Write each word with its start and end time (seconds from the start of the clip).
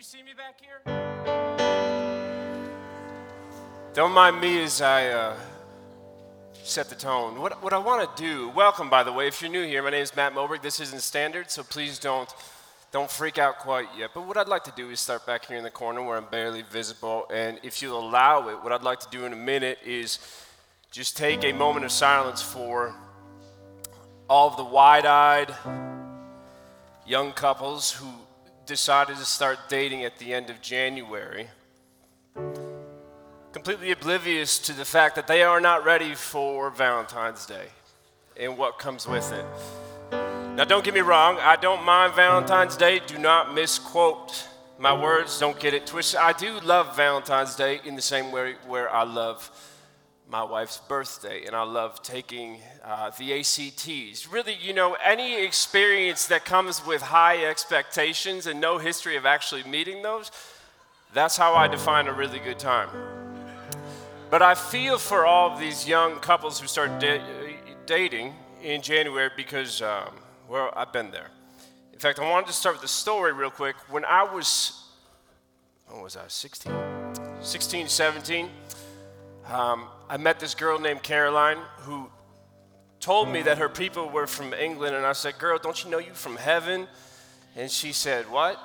you 0.00 0.04
see 0.04 0.22
me 0.22 0.32
back 0.34 0.58
here? 0.62 0.80
Don't 3.92 4.12
mind 4.12 4.40
me 4.40 4.62
as 4.62 4.80
I 4.80 5.08
uh, 5.08 5.36
set 6.54 6.88
the 6.88 6.94
tone. 6.94 7.38
What, 7.38 7.62
what 7.62 7.74
I 7.74 7.78
want 7.78 8.16
to 8.16 8.22
do, 8.22 8.48
welcome 8.48 8.88
by 8.88 9.02
the 9.02 9.12
way, 9.12 9.28
if 9.28 9.42
you're 9.42 9.50
new 9.50 9.66
here, 9.66 9.82
my 9.82 9.90
name 9.90 10.02
is 10.02 10.16
Matt 10.16 10.32
Moberg. 10.32 10.62
This 10.62 10.80
isn't 10.80 11.02
standard, 11.02 11.50
so 11.50 11.62
please 11.62 11.98
don't, 11.98 12.32
don't 12.92 13.10
freak 13.10 13.36
out 13.36 13.58
quite 13.58 13.88
yet. 13.94 14.12
But 14.14 14.26
what 14.26 14.38
I'd 14.38 14.48
like 14.48 14.64
to 14.64 14.72
do 14.74 14.88
is 14.88 15.00
start 15.00 15.26
back 15.26 15.44
here 15.44 15.58
in 15.58 15.64
the 15.64 15.70
corner 15.70 16.02
where 16.02 16.16
I'm 16.16 16.30
barely 16.30 16.62
visible. 16.62 17.26
And 17.30 17.60
if 17.62 17.82
you'll 17.82 18.00
allow 18.00 18.48
it, 18.48 18.54
what 18.62 18.72
I'd 18.72 18.82
like 18.82 19.00
to 19.00 19.08
do 19.10 19.26
in 19.26 19.34
a 19.34 19.36
minute 19.36 19.80
is 19.84 20.18
just 20.90 21.18
take 21.18 21.44
a 21.44 21.52
moment 21.52 21.84
of 21.84 21.92
silence 21.92 22.40
for 22.40 22.94
all 24.30 24.48
of 24.48 24.56
the 24.56 24.64
wide 24.64 25.04
eyed 25.04 25.54
young 27.04 27.32
couples 27.32 27.92
who 27.92 28.06
decided 28.70 29.16
to 29.16 29.24
start 29.24 29.58
dating 29.68 30.04
at 30.04 30.16
the 30.20 30.32
end 30.32 30.48
of 30.48 30.62
January, 30.62 31.48
completely 33.50 33.90
oblivious 33.90 34.60
to 34.60 34.72
the 34.72 34.84
fact 34.84 35.16
that 35.16 35.26
they 35.26 35.42
are 35.42 35.60
not 35.60 35.84
ready 35.84 36.14
for 36.14 36.70
Valentine's 36.70 37.44
Day 37.46 37.66
and 38.38 38.56
what 38.56 38.78
comes 38.78 39.08
with 39.08 39.32
it. 39.32 39.44
Now, 40.54 40.62
don't 40.62 40.84
get 40.84 40.94
me 40.94 41.00
wrong, 41.00 41.36
I 41.40 41.56
don't 41.56 41.82
mind 41.82 42.14
Valentine's 42.14 42.76
Day. 42.76 43.00
Do 43.04 43.18
not 43.18 43.52
misquote 43.52 44.46
my 44.78 44.92
words, 44.96 45.40
don't 45.40 45.58
get 45.58 45.74
it 45.74 45.84
twisted. 45.84 46.20
I 46.20 46.32
do 46.32 46.60
love 46.60 46.94
Valentine's 46.94 47.56
Day 47.56 47.80
in 47.84 47.96
the 47.96 48.02
same 48.02 48.30
way 48.30 48.54
where 48.68 48.88
I 48.88 49.02
love 49.02 49.50
my 50.30 50.44
wife's 50.44 50.78
birthday, 50.78 51.44
and 51.44 51.56
I 51.56 51.64
love 51.64 52.02
taking 52.02 52.58
uh, 52.84 53.10
the 53.18 53.40
ACTs. 53.40 54.28
Really, 54.30 54.56
you 54.62 54.72
know, 54.72 54.96
any 55.04 55.44
experience 55.44 56.28
that 56.28 56.44
comes 56.44 56.86
with 56.86 57.02
high 57.02 57.44
expectations 57.44 58.46
and 58.46 58.60
no 58.60 58.78
history 58.78 59.16
of 59.16 59.26
actually 59.26 59.64
meeting 59.64 60.02
those, 60.02 60.30
that's 61.12 61.36
how 61.36 61.54
I 61.54 61.66
define 61.66 62.06
a 62.06 62.12
really 62.12 62.38
good 62.38 62.60
time. 62.60 62.88
But 64.30 64.40
I 64.40 64.54
feel 64.54 64.98
for 64.98 65.26
all 65.26 65.50
of 65.50 65.58
these 65.58 65.88
young 65.88 66.20
couples 66.20 66.60
who 66.60 66.68
start 66.68 67.00
da- 67.00 67.20
dating 67.86 68.32
in 68.62 68.82
January 68.82 69.30
because, 69.36 69.82
um, 69.82 70.14
well, 70.48 70.72
I've 70.76 70.92
been 70.92 71.10
there. 71.10 71.30
In 71.92 71.98
fact, 71.98 72.20
I 72.20 72.30
wanted 72.30 72.46
to 72.46 72.52
start 72.52 72.76
with 72.76 72.84
a 72.84 72.88
story 72.88 73.32
real 73.32 73.50
quick. 73.50 73.74
When 73.88 74.04
I 74.04 74.22
was, 74.22 74.84
what 75.88 76.04
was 76.04 76.16
I, 76.16 76.28
16? 76.28 76.72
16, 77.40 77.88
17, 77.88 78.48
um, 79.48 79.88
I 80.10 80.16
met 80.16 80.40
this 80.40 80.56
girl 80.56 80.80
named 80.80 81.04
Caroline 81.04 81.58
who 81.82 82.10
told 82.98 83.28
me 83.28 83.42
that 83.42 83.58
her 83.58 83.68
people 83.68 84.08
were 84.08 84.26
from 84.26 84.52
England, 84.52 84.96
and 84.96 85.06
I 85.06 85.12
said, 85.12 85.38
Girl, 85.38 85.56
don't 85.56 85.84
you 85.84 85.88
know 85.88 85.98
you 85.98 86.12
from 86.14 86.34
heaven? 86.36 86.88
And 87.54 87.70
she 87.70 87.92
said, 87.92 88.28
What? 88.28 88.58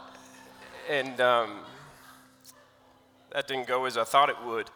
And 0.90 1.22
um, 1.22 1.60
that 3.32 3.48
didn't 3.48 3.68
go 3.68 3.86
as 3.86 3.96
I 3.96 4.06
thought 4.06 4.30
it 4.30 4.44
would. 4.44 4.72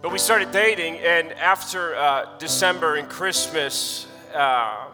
But 0.00 0.10
we 0.10 0.18
started 0.18 0.52
dating, 0.52 0.96
and 1.00 1.32
after 1.34 1.94
uh, 1.94 2.38
December 2.38 2.96
and 2.96 3.10
Christmas, 3.10 4.06
uh, 4.32 4.87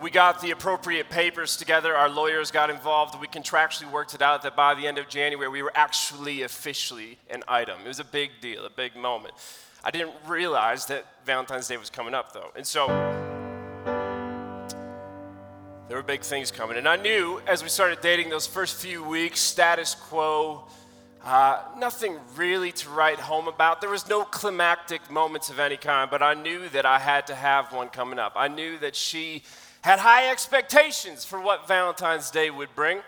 we 0.00 0.10
got 0.10 0.40
the 0.40 0.52
appropriate 0.52 1.10
papers 1.10 1.56
together. 1.56 1.94
Our 1.96 2.08
lawyers 2.08 2.50
got 2.52 2.70
involved. 2.70 3.20
We 3.20 3.26
contractually 3.26 3.90
worked 3.90 4.14
it 4.14 4.22
out 4.22 4.42
that 4.42 4.54
by 4.54 4.74
the 4.74 4.86
end 4.86 4.98
of 4.98 5.08
January, 5.08 5.48
we 5.48 5.62
were 5.62 5.72
actually 5.74 6.42
officially 6.42 7.18
an 7.30 7.42
item. 7.48 7.80
It 7.84 7.88
was 7.88 7.98
a 7.98 8.04
big 8.04 8.30
deal, 8.40 8.64
a 8.64 8.70
big 8.70 8.94
moment. 8.94 9.34
I 9.82 9.90
didn't 9.90 10.14
realize 10.26 10.86
that 10.86 11.04
Valentine's 11.24 11.66
Day 11.66 11.76
was 11.76 11.90
coming 11.90 12.14
up, 12.14 12.32
though. 12.32 12.50
And 12.56 12.64
so 12.64 12.86
there 15.88 15.96
were 15.96 16.02
big 16.02 16.20
things 16.20 16.52
coming. 16.52 16.76
And 16.76 16.88
I 16.88 16.96
knew 16.96 17.40
as 17.48 17.64
we 17.64 17.68
started 17.68 18.00
dating 18.00 18.30
those 18.30 18.46
first 18.46 18.76
few 18.76 19.02
weeks, 19.02 19.40
status 19.40 19.96
quo, 19.96 20.64
uh, 21.24 21.60
nothing 21.76 22.18
really 22.36 22.70
to 22.70 22.88
write 22.90 23.18
home 23.18 23.48
about. 23.48 23.80
There 23.80 23.90
was 23.90 24.08
no 24.08 24.22
climactic 24.22 25.10
moments 25.10 25.50
of 25.50 25.58
any 25.58 25.76
kind, 25.76 26.08
but 26.08 26.22
I 26.22 26.34
knew 26.34 26.68
that 26.68 26.86
I 26.86 27.00
had 27.00 27.26
to 27.26 27.34
have 27.34 27.72
one 27.72 27.88
coming 27.88 28.20
up. 28.20 28.34
I 28.36 28.46
knew 28.46 28.78
that 28.78 28.94
she 28.94 29.42
had 29.88 30.00
high 30.00 30.30
expectations 30.30 31.24
for 31.24 31.40
what 31.40 31.66
Valentine's 31.66 32.30
Day 32.30 32.50
would 32.50 32.68
bring. 32.74 33.00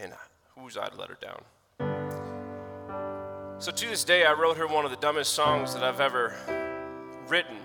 And 0.00 0.14
who 0.54 0.62
was 0.62 0.78
I 0.78 0.88
to 0.88 0.96
let 0.96 1.10
her 1.10 1.18
down? 1.20 1.42
So 3.58 3.70
to 3.70 3.86
this 3.86 4.02
day, 4.02 4.24
I 4.24 4.32
wrote 4.32 4.56
her 4.56 4.66
one 4.66 4.86
of 4.86 4.90
the 4.90 4.96
dumbest 4.96 5.34
songs 5.34 5.74
that 5.74 5.84
I've 5.84 6.00
ever 6.00 6.34
written. 7.28 7.58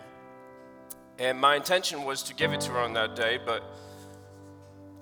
And 1.17 1.39
my 1.39 1.55
intention 1.55 2.03
was 2.03 2.23
to 2.23 2.33
give 2.33 2.51
it 2.51 2.59
to 2.59 2.71
her 2.71 2.79
on 2.79 2.91
that 2.91 3.15
day, 3.15 3.39
but 3.45 3.63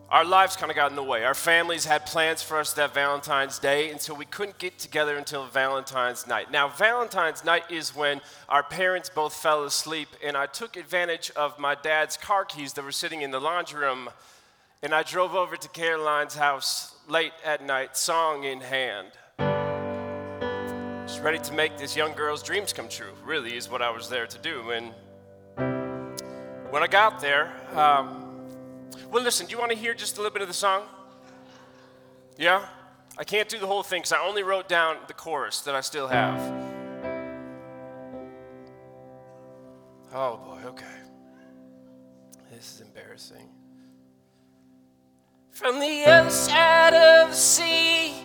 our 0.10 0.24
lives 0.24 0.56
kind 0.56 0.70
of 0.70 0.76
got 0.76 0.92
in 0.92 0.96
the 0.96 1.04
way. 1.04 1.26
Our 1.26 1.34
families 1.34 1.86
had 1.86 2.06
plans 2.06 2.44
for 2.44 2.60
us 2.60 2.74
that 2.74 2.94
Valentine's 2.94 3.58
Day, 3.58 3.90
and 3.90 4.00
so 4.00 4.14
we 4.14 4.26
couldn't 4.26 4.60
get 4.60 4.78
together 4.78 5.18
until 5.18 5.48
Valentine's 5.48 6.28
night. 6.28 6.52
Now, 6.52 6.68
Valentine's 6.70 7.44
night 7.44 7.72
is 7.72 7.96
when 7.96 8.22
our 8.48 8.62
parents 8.62 9.10
both 9.10 9.34
fell 9.34 9.64
asleep, 9.64 10.10
and 10.24 10.38
I 10.38 10.46
took 10.46 10.78
advantage 10.78 11.32
of 11.36 11.58
my 11.58 11.74
dad's 11.74 12.18
car 12.18 12.46
keys 12.46 12.74
that 12.74 12.84
were 12.84 12.92
sitting 12.92 13.24
in 13.24 13.32
the 13.32 13.40
laundry 13.40 13.82
room, 13.82 14.10
and 14.84 14.94
I 14.94 15.02
drove 15.02 15.34
over 15.34 15.58
to 15.58 15.68
Caroline's 15.70 16.36
house 16.36 16.96
late 17.10 17.34
at 17.44 17.66
night, 17.66 17.98
song 17.98 18.44
in 18.44 18.62
hand. 18.62 19.08
Just 21.08 21.22
ready 21.22 21.40
to 21.40 21.54
make 21.54 21.78
this 21.78 21.96
young 21.96 22.14
girl's 22.14 22.44
dreams 22.44 22.74
come 22.74 22.90
true, 22.90 23.14
really, 23.24 23.58
is 23.58 23.70
what 23.70 23.82
I 23.82 23.90
was 23.90 24.08
there 24.10 24.28
to 24.28 24.38
do. 24.38 24.70
And 24.70 24.94
when 26.70 26.84
I 26.84 26.88
got 26.88 27.20
there, 27.22 27.52
um, 27.74 28.35
well, 29.16 29.24
listen, 29.24 29.46
do 29.46 29.54
you 29.54 29.58
want 29.58 29.72
to 29.72 29.78
hear 29.78 29.94
just 29.94 30.18
a 30.18 30.20
little 30.20 30.34
bit 30.34 30.42
of 30.42 30.50
the 30.50 30.54
song? 30.54 30.84
Yeah? 32.38 32.66
I 33.18 33.24
can't 33.24 33.48
do 33.48 33.58
the 33.58 33.66
whole 33.66 33.82
thing 33.82 34.02
because 34.02 34.12
I 34.12 34.20
only 34.20 34.44
wrote 34.44 34.68
down 34.68 34.98
the 35.08 35.14
chorus 35.14 35.62
that 35.62 35.74
I 35.74 35.80
still 35.80 36.10
have. 36.10 36.38
Oh 40.14 40.36
boy, 40.36 40.60
okay. 40.66 40.86
This 42.52 42.74
is 42.74 42.82
embarrassing. 42.82 43.48
From 45.52 45.80
the 45.80 46.04
other 46.08 46.30
side 46.30 46.94
of 46.94 47.30
the 47.30 47.36
sea, 47.36 48.16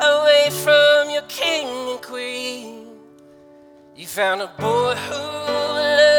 away 0.00 0.48
from 0.50 1.10
your 1.10 1.24
king 1.28 1.66
and 1.90 2.00
queen, 2.00 2.86
you 3.94 4.06
found 4.06 4.40
a 4.40 4.46
boy 4.58 4.94
who 4.94 5.16
loved 5.16 6.17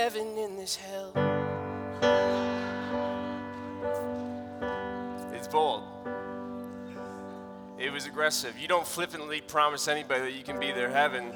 heaven 0.00 0.38
in 0.38 0.56
this 0.56 0.76
hell. 0.76 1.12
It's 5.34 5.46
bold. 5.46 5.82
It 7.78 7.92
was 7.92 8.06
aggressive. 8.06 8.58
You 8.58 8.66
don't 8.66 8.86
flippantly 8.86 9.42
promise 9.42 9.88
anybody 9.88 10.22
that 10.22 10.32
you 10.32 10.42
can 10.42 10.58
be 10.58 10.72
their 10.72 10.88
heaven 10.88 11.34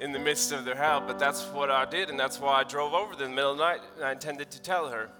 in 0.00 0.12
the 0.12 0.20
midst 0.20 0.52
of 0.52 0.64
their 0.64 0.76
hell, 0.76 1.02
but 1.04 1.18
that's 1.18 1.46
what 1.46 1.68
I 1.68 1.84
did, 1.84 2.10
and 2.10 2.20
that's 2.20 2.38
why 2.38 2.60
I 2.60 2.62
drove 2.62 2.94
over 2.94 3.14
in 3.14 3.18
the 3.18 3.28
middle 3.28 3.50
of 3.50 3.58
the 3.58 3.64
night, 3.64 3.80
and 3.96 4.04
I 4.04 4.12
intended 4.12 4.52
to 4.52 4.62
tell 4.62 4.88
her. 4.90 5.10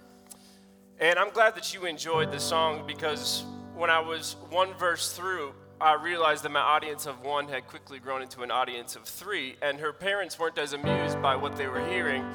And 0.97 1.19
I'm 1.19 1.31
glad 1.31 1.55
that 1.55 1.73
you 1.73 1.85
enjoyed 1.85 2.31
the 2.31 2.39
song 2.39 2.87
because 2.87 3.43
when 3.75 3.89
I 3.89 3.99
was 3.99 4.37
one 4.49 4.73
verse 4.75 5.11
through, 5.11 5.53
I 5.79 5.95
realized 5.95 6.43
that 6.43 6.51
my 6.51 6.61
audience 6.61 7.05
of 7.05 7.21
one 7.21 7.49
had 7.49 7.67
quickly 7.67 7.99
grown 7.99 8.21
into 8.21 8.43
an 8.43 8.51
audience 8.51 8.95
of 8.95 9.03
three, 9.03 9.57
and 9.61 9.77
her 9.79 9.91
parents 9.91 10.39
weren't 10.39 10.57
as 10.57 10.71
amused 10.71 11.21
by 11.21 11.35
what 11.35 11.57
they 11.57 11.67
were 11.67 11.85
hearing. 11.89 12.25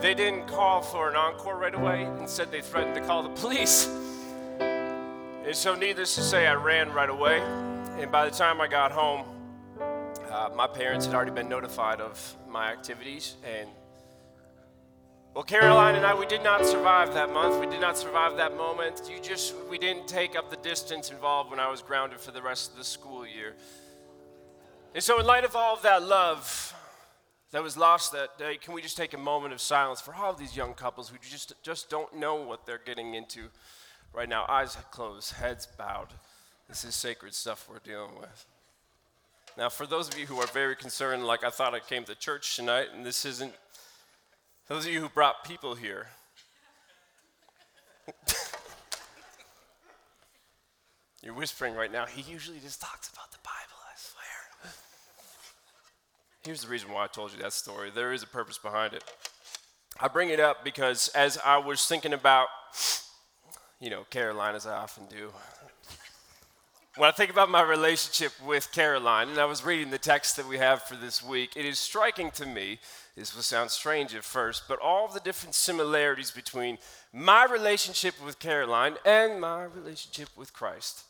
They 0.00 0.14
didn't 0.14 0.46
call 0.46 0.80
for 0.80 1.10
an 1.10 1.16
encore 1.16 1.56
right 1.56 1.74
away. 1.74 2.04
Instead, 2.20 2.52
they 2.52 2.60
threatened 2.60 2.94
to 2.94 3.00
call 3.00 3.24
the 3.24 3.28
police. 3.40 3.88
And 4.60 5.56
so, 5.56 5.74
needless 5.74 6.14
to 6.14 6.22
say, 6.22 6.46
I 6.46 6.54
ran 6.54 6.92
right 6.92 7.10
away. 7.10 7.40
And 7.98 8.12
by 8.12 8.28
the 8.28 8.30
time 8.30 8.60
I 8.60 8.68
got 8.68 8.92
home, 8.92 9.24
uh, 10.30 10.50
my 10.54 10.68
parents 10.68 11.04
had 11.04 11.16
already 11.16 11.32
been 11.32 11.48
notified 11.48 12.00
of 12.00 12.36
my 12.48 12.70
activities. 12.70 13.36
And, 13.44 13.68
well, 15.34 15.44
Caroline 15.44 15.94
and 15.94 16.04
I, 16.04 16.14
we 16.14 16.26
did 16.26 16.42
not 16.42 16.66
survive 16.66 17.14
that 17.14 17.32
month. 17.32 17.60
We 17.60 17.70
did 17.70 17.80
not 17.80 17.96
survive 17.96 18.36
that 18.36 18.56
moment. 18.56 19.02
You 19.08 19.20
just, 19.20 19.54
we 19.70 19.78
didn't 19.78 20.08
take 20.08 20.36
up 20.36 20.50
the 20.50 20.56
distance 20.56 21.10
involved 21.10 21.50
when 21.50 21.60
I 21.60 21.70
was 21.70 21.82
grounded 21.82 22.20
for 22.20 22.32
the 22.32 22.42
rest 22.42 22.72
of 22.72 22.78
the 22.78 22.84
school 22.84 23.26
year. 23.26 23.54
And 24.94 25.02
so, 25.02 25.20
in 25.20 25.26
light 25.26 25.44
of 25.44 25.54
all 25.54 25.76
of 25.76 25.82
that 25.82 26.02
love 26.02 26.74
that 27.52 27.62
was 27.62 27.76
lost 27.76 28.12
that 28.12 28.36
day, 28.38 28.56
can 28.56 28.74
we 28.74 28.82
just 28.82 28.96
take 28.96 29.14
a 29.14 29.18
moment 29.18 29.52
of 29.54 29.60
silence 29.60 30.00
for 30.00 30.14
all 30.14 30.32
these 30.32 30.56
young 30.56 30.74
couples 30.74 31.08
who 31.08 31.16
just, 31.22 31.52
just 31.62 31.88
don't 31.88 32.16
know 32.16 32.34
what 32.34 32.66
they're 32.66 32.80
getting 32.84 33.14
into 33.14 33.48
right 34.12 34.28
now? 34.28 34.44
Eyes 34.48 34.76
closed, 34.90 35.34
heads 35.34 35.68
bowed. 35.78 36.08
This 36.68 36.84
is 36.84 36.94
sacred 36.94 37.34
stuff 37.34 37.68
we're 37.70 37.78
dealing 37.78 38.18
with. 38.18 38.46
Now, 39.56 39.68
for 39.68 39.86
those 39.86 40.08
of 40.08 40.18
you 40.18 40.26
who 40.26 40.38
are 40.38 40.46
very 40.48 40.76
concerned, 40.76 41.26
like 41.26 41.42
I 41.42 41.50
thought 41.50 41.74
I 41.74 41.80
came 41.80 42.04
to 42.04 42.14
church 42.14 42.56
tonight, 42.56 42.88
and 42.94 43.04
this 43.04 43.24
isn't, 43.24 43.52
those 44.68 44.86
of 44.86 44.92
you 44.92 45.00
who 45.00 45.08
brought 45.08 45.44
people 45.44 45.74
here, 45.74 46.08
You're 51.22 51.34
whispering 51.34 51.74
right 51.74 51.92
now. 51.92 52.06
He 52.06 52.22
usually 52.30 52.58
just 52.60 52.80
talks 52.80 53.10
about 53.10 53.30
the 53.30 53.38
Bible, 53.44 53.76
I 53.84 53.92
swear. 53.96 54.72
Here's 56.44 56.62
the 56.62 56.68
reason 56.68 56.90
why 56.90 57.04
I 57.04 57.06
told 57.08 57.32
you 57.32 57.38
that 57.42 57.52
story. 57.52 57.90
There 57.94 58.12
is 58.12 58.22
a 58.22 58.26
purpose 58.26 58.56
behind 58.56 58.94
it. 58.94 59.04
I 60.00 60.08
bring 60.08 60.30
it 60.30 60.40
up 60.40 60.64
because 60.64 61.08
as 61.08 61.38
I 61.44 61.58
was 61.58 61.84
thinking 61.86 62.12
about, 62.12 62.46
you 63.80 63.90
know, 63.90 64.06
Caroline, 64.10 64.54
as 64.54 64.66
I 64.66 64.76
often 64.76 65.06
do, 65.06 65.32
when 66.98 67.08
I 67.08 67.12
think 67.12 67.30
about 67.30 67.48
my 67.48 67.62
relationship 67.62 68.32
with 68.44 68.72
Caroline, 68.72 69.28
and 69.28 69.38
I 69.38 69.44
was 69.44 69.64
reading 69.64 69.90
the 69.90 69.98
text 69.98 70.36
that 70.36 70.48
we 70.48 70.58
have 70.58 70.82
for 70.82 70.96
this 70.96 71.22
week, 71.22 71.52
it 71.54 71.64
is 71.64 71.78
striking 71.78 72.32
to 72.32 72.44
me, 72.44 72.80
this 73.16 73.36
will 73.36 73.42
sound 73.42 73.70
strange 73.70 74.16
at 74.16 74.24
first, 74.24 74.64
but 74.66 74.80
all 74.80 75.06
the 75.06 75.20
different 75.20 75.54
similarities 75.54 76.32
between 76.32 76.76
my 77.12 77.44
relationship 77.44 78.14
with 78.24 78.40
Caroline 78.40 78.96
and 79.06 79.40
my 79.40 79.62
relationship 79.62 80.28
with 80.36 80.52
Christ. 80.52 81.04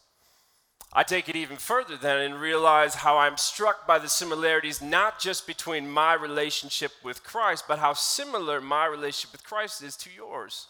I 0.93 1.05
take 1.05 1.27
it 1.27 1.37
even 1.37 1.57
further 1.57 1.97
then 1.97 2.21
and 2.21 2.41
realize 2.41 2.97
how 2.97 3.17
I'm 3.17 3.39
struck 3.39 3.87
by 3.87 3.99
the 3.99 4.11
similarities 4.11 4.83
not 4.83 5.19
just 5.19 5.47
between 5.47 5.91
my 5.91 6.13
relationship 6.13 6.93
with 7.03 7.25
Christ, 7.25 7.65
but 7.67 7.79
how 7.79 7.95
similar 7.95 8.61
my 8.61 8.85
relationship 8.85 9.33
with 9.33 9.45
Christ 9.45 9.83
is 9.83 9.97
to 9.97 10.11
yours. 10.15 10.67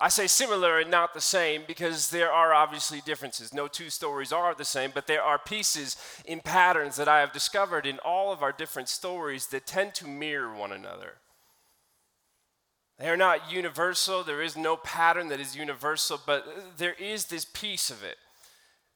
I 0.00 0.08
say 0.08 0.28
similar 0.28 0.78
and 0.78 0.90
not 0.90 1.12
the 1.12 1.20
same 1.20 1.62
because 1.66 2.10
there 2.10 2.30
are 2.30 2.54
obviously 2.54 3.00
differences. 3.04 3.52
No 3.52 3.66
two 3.66 3.90
stories 3.90 4.32
are 4.32 4.54
the 4.54 4.64
same, 4.64 4.92
but 4.94 5.08
there 5.08 5.22
are 5.22 5.40
pieces 5.40 5.96
in 6.24 6.40
patterns 6.40 6.96
that 6.96 7.08
I 7.08 7.18
have 7.18 7.32
discovered 7.32 7.84
in 7.84 7.98
all 7.98 8.32
of 8.32 8.40
our 8.40 8.52
different 8.52 8.88
stories 8.88 9.48
that 9.48 9.66
tend 9.66 9.94
to 9.94 10.06
mirror 10.06 10.54
one 10.54 10.70
another. 10.70 11.14
They 12.98 13.08
are 13.08 13.16
not 13.16 13.50
universal, 13.50 14.22
there 14.22 14.42
is 14.42 14.56
no 14.56 14.76
pattern 14.76 15.28
that 15.28 15.40
is 15.40 15.56
universal, 15.56 16.20
but 16.24 16.78
there 16.78 16.94
is 16.94 17.26
this 17.26 17.44
piece 17.44 17.90
of 17.90 18.04
it, 18.04 18.16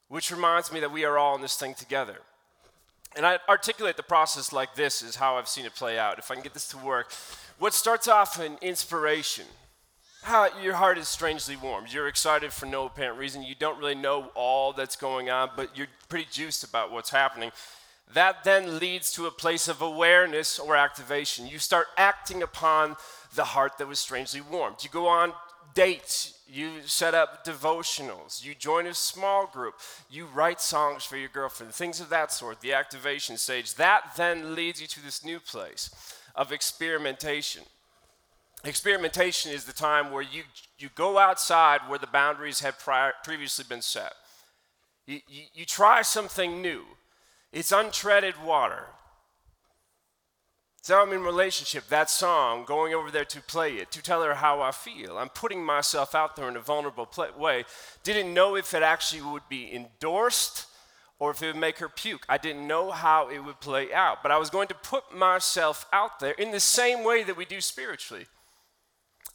which 0.08 0.30
reminds 0.30 0.72
me 0.72 0.80
that 0.80 0.92
we 0.92 1.04
are 1.04 1.18
all 1.18 1.34
in 1.34 1.42
this 1.42 1.56
thing 1.56 1.74
together. 1.74 2.18
And 3.16 3.26
I 3.26 3.38
articulate 3.48 3.96
the 3.96 4.02
process 4.02 4.52
like 4.52 4.74
this 4.74 5.02
is 5.02 5.16
how 5.16 5.36
I've 5.36 5.48
seen 5.48 5.66
it 5.66 5.74
play 5.74 5.98
out. 5.98 6.18
If 6.18 6.30
I 6.30 6.34
can 6.34 6.42
get 6.42 6.54
this 6.54 6.68
to 6.68 6.78
work, 6.78 7.12
what 7.58 7.74
starts 7.74 8.08
off 8.08 8.40
in 8.40 8.56
inspiration 8.60 9.46
how 10.22 10.48
your 10.62 10.74
heart 10.74 10.98
is 10.98 11.08
strangely 11.08 11.56
warm. 11.56 11.84
You're 11.88 12.08
excited 12.08 12.52
for 12.52 12.66
no 12.66 12.86
apparent 12.86 13.18
reason. 13.18 13.42
You 13.42 13.54
don't 13.54 13.78
really 13.78 13.94
know 13.94 14.30
all 14.34 14.72
that's 14.72 14.96
going 14.96 15.30
on, 15.30 15.50
but 15.56 15.76
you're 15.76 15.88
pretty 16.08 16.28
juiced 16.30 16.64
about 16.64 16.92
what's 16.92 17.10
happening. 17.10 17.50
That 18.14 18.44
then 18.44 18.78
leads 18.78 19.12
to 19.12 19.26
a 19.26 19.30
place 19.30 19.68
of 19.68 19.80
awareness 19.82 20.58
or 20.58 20.76
activation. 20.76 21.46
You 21.46 21.58
start 21.58 21.86
acting 21.96 22.42
upon 22.42 22.96
the 23.34 23.44
heart 23.44 23.78
that 23.78 23.88
was 23.88 23.98
strangely 23.98 24.40
warmed. 24.40 24.76
You 24.82 24.90
go 24.90 25.06
on 25.08 25.32
dates, 25.74 26.38
you 26.46 26.82
set 26.84 27.14
up 27.14 27.44
devotionals, 27.44 28.44
you 28.44 28.54
join 28.54 28.86
a 28.86 28.94
small 28.94 29.46
group, 29.46 29.74
you 30.10 30.26
write 30.26 30.60
songs 30.60 31.04
for 31.04 31.16
your 31.16 31.30
girlfriend, 31.30 31.72
things 31.72 32.00
of 32.00 32.10
that 32.10 32.30
sort, 32.30 32.60
the 32.60 32.74
activation 32.74 33.38
stage. 33.38 33.74
That 33.74 34.12
then 34.16 34.54
leads 34.54 34.80
you 34.80 34.86
to 34.88 35.02
this 35.02 35.24
new 35.24 35.40
place 35.40 35.90
of 36.34 36.52
experimentation. 36.52 37.62
Experimentation 38.64 39.50
is 39.50 39.64
the 39.64 39.72
time 39.72 40.12
where 40.12 40.22
you, 40.22 40.44
you 40.78 40.88
go 40.94 41.18
outside 41.18 41.80
where 41.88 41.98
the 41.98 42.06
boundaries 42.06 42.60
have 42.60 42.78
prior, 42.78 43.12
previously 43.24 43.64
been 43.68 43.82
set. 43.82 44.12
You, 45.06 45.20
you, 45.28 45.42
you 45.52 45.64
try 45.64 46.02
something 46.02 46.62
new. 46.62 46.82
It's 47.52 47.72
untreaded 47.72 48.42
water. 48.42 48.86
So 50.82 51.00
I'm 51.00 51.12
in 51.12 51.22
relationship, 51.22 51.88
that 51.88 52.10
song, 52.10 52.64
going 52.64 52.92
over 52.92 53.10
there 53.10 53.24
to 53.26 53.40
play 53.40 53.74
it, 53.74 53.92
to 53.92 54.02
tell 54.02 54.22
her 54.22 54.34
how 54.34 54.60
I 54.60 54.72
feel. 54.72 55.16
I'm 55.16 55.28
putting 55.28 55.64
myself 55.64 56.14
out 56.14 56.34
there 56.34 56.48
in 56.48 56.56
a 56.56 56.60
vulnerable 56.60 57.06
play- 57.06 57.30
way. 57.36 57.64
Didn't 58.02 58.34
know 58.34 58.56
if 58.56 58.74
it 58.74 58.82
actually 58.82 59.22
would 59.22 59.48
be 59.48 59.72
endorsed 59.72 60.66
or 61.20 61.30
if 61.30 61.40
it 61.40 61.46
would 61.46 61.56
make 61.56 61.78
her 61.78 61.88
puke. 61.88 62.26
I 62.28 62.36
didn't 62.36 62.66
know 62.66 62.90
how 62.90 63.28
it 63.28 63.38
would 63.38 63.60
play 63.60 63.92
out, 63.92 64.24
but 64.24 64.32
I 64.32 64.38
was 64.38 64.50
going 64.50 64.66
to 64.68 64.74
put 64.74 65.14
myself 65.14 65.86
out 65.92 66.18
there 66.18 66.32
in 66.32 66.50
the 66.50 66.58
same 66.58 67.04
way 67.04 67.22
that 67.22 67.36
we 67.36 67.44
do 67.44 67.60
spiritually. 67.60 68.26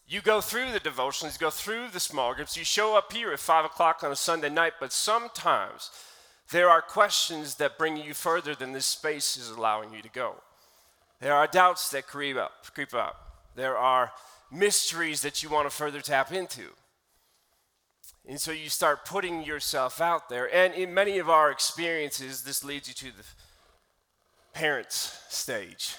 You 0.10 0.22
go 0.22 0.40
through 0.40 0.72
the 0.72 0.80
devotions, 0.80 1.34
you 1.34 1.46
go 1.46 1.50
through 1.50 1.90
the 1.90 2.00
small 2.00 2.34
groups, 2.34 2.56
you 2.56 2.64
show 2.64 2.98
up 2.98 3.12
here 3.12 3.34
at 3.34 3.40
5 3.40 3.66
o'clock 3.66 4.04
on 4.04 4.12
a 4.12 4.16
Sunday 4.16 4.50
night, 4.50 4.74
but 4.80 4.94
sometimes 4.94 5.92
there 6.52 6.70
are 6.70 6.82
questions 6.82 7.56
that 7.56 7.78
bring 7.78 7.98
you 7.98 8.14
further 8.14 8.56
than 8.56 8.72
this 8.72 8.86
space 8.86 9.36
is 9.36 9.50
allowing 9.50 9.94
you 9.94 10.02
to 10.02 10.10
go. 10.10 10.36
There 11.20 11.34
are 11.34 11.46
doubts 11.46 11.90
that 11.90 12.08
creep 12.08 12.38
up, 12.38 12.54
creep 12.74 12.94
up. 12.94 13.50
There 13.56 13.78
are 13.78 14.14
mysteries 14.50 15.22
that 15.24 15.44
you 15.44 15.50
want 15.50 15.70
to 15.70 15.76
further 15.76 16.00
tap 16.00 16.32
into. 16.32 16.70
And 18.26 18.40
so 18.40 18.52
you 18.54 18.70
start 18.70 19.06
putting 19.06 19.44
yourself 19.44 20.00
out 20.00 20.30
there. 20.30 20.54
And 20.54 20.74
in 20.74 20.94
many 20.94 21.18
of 21.18 21.30
our 21.30 21.52
experiences, 21.52 22.44
this 22.44 22.64
leads 22.64 22.88
you 22.88 22.94
to 22.94 23.18
the 23.18 23.24
parents' 24.54 25.20
stage 25.28 25.96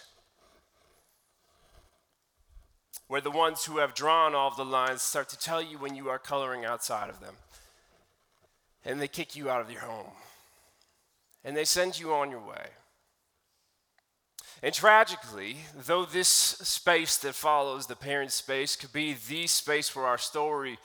where 3.09 3.21
the 3.23 3.31
ones 3.31 3.65
who 3.65 3.79
have 3.79 3.95
drawn 3.95 4.35
all 4.35 4.49
of 4.49 4.57
the 4.57 4.65
lines 4.65 5.03
start 5.03 5.29
to 5.31 5.39
tell 5.39 5.63
you 5.63 5.79
when 5.79 5.97
you 5.97 6.09
are 6.09 6.19
coloring 6.19 6.65
outside 6.65 7.09
of 7.09 7.21
them. 7.21 7.35
And 8.85 9.01
they 9.01 9.09
kick 9.09 9.35
you 9.35 9.51
out 9.51 9.63
of 9.63 9.71
your 9.71 9.81
home. 9.81 10.13
And 11.43 11.57
they 11.57 11.65
send 11.65 11.99
you 11.99 12.13
on 12.13 12.31
your 12.31 12.41
way. 12.41 12.69
And 14.63 14.75
tragically, 14.75 15.57
though 15.87 16.05
this 16.05 16.29
space 16.29 17.17
that 17.19 17.35
follows 17.35 17.87
the 17.87 17.97
parent 17.97 18.33
space 18.33 18.77
could 18.77 18.93
be 18.93 19.17
the 19.29 19.47
space 19.47 19.95
where 19.95 20.07
our 20.07 20.19
story 20.19 20.79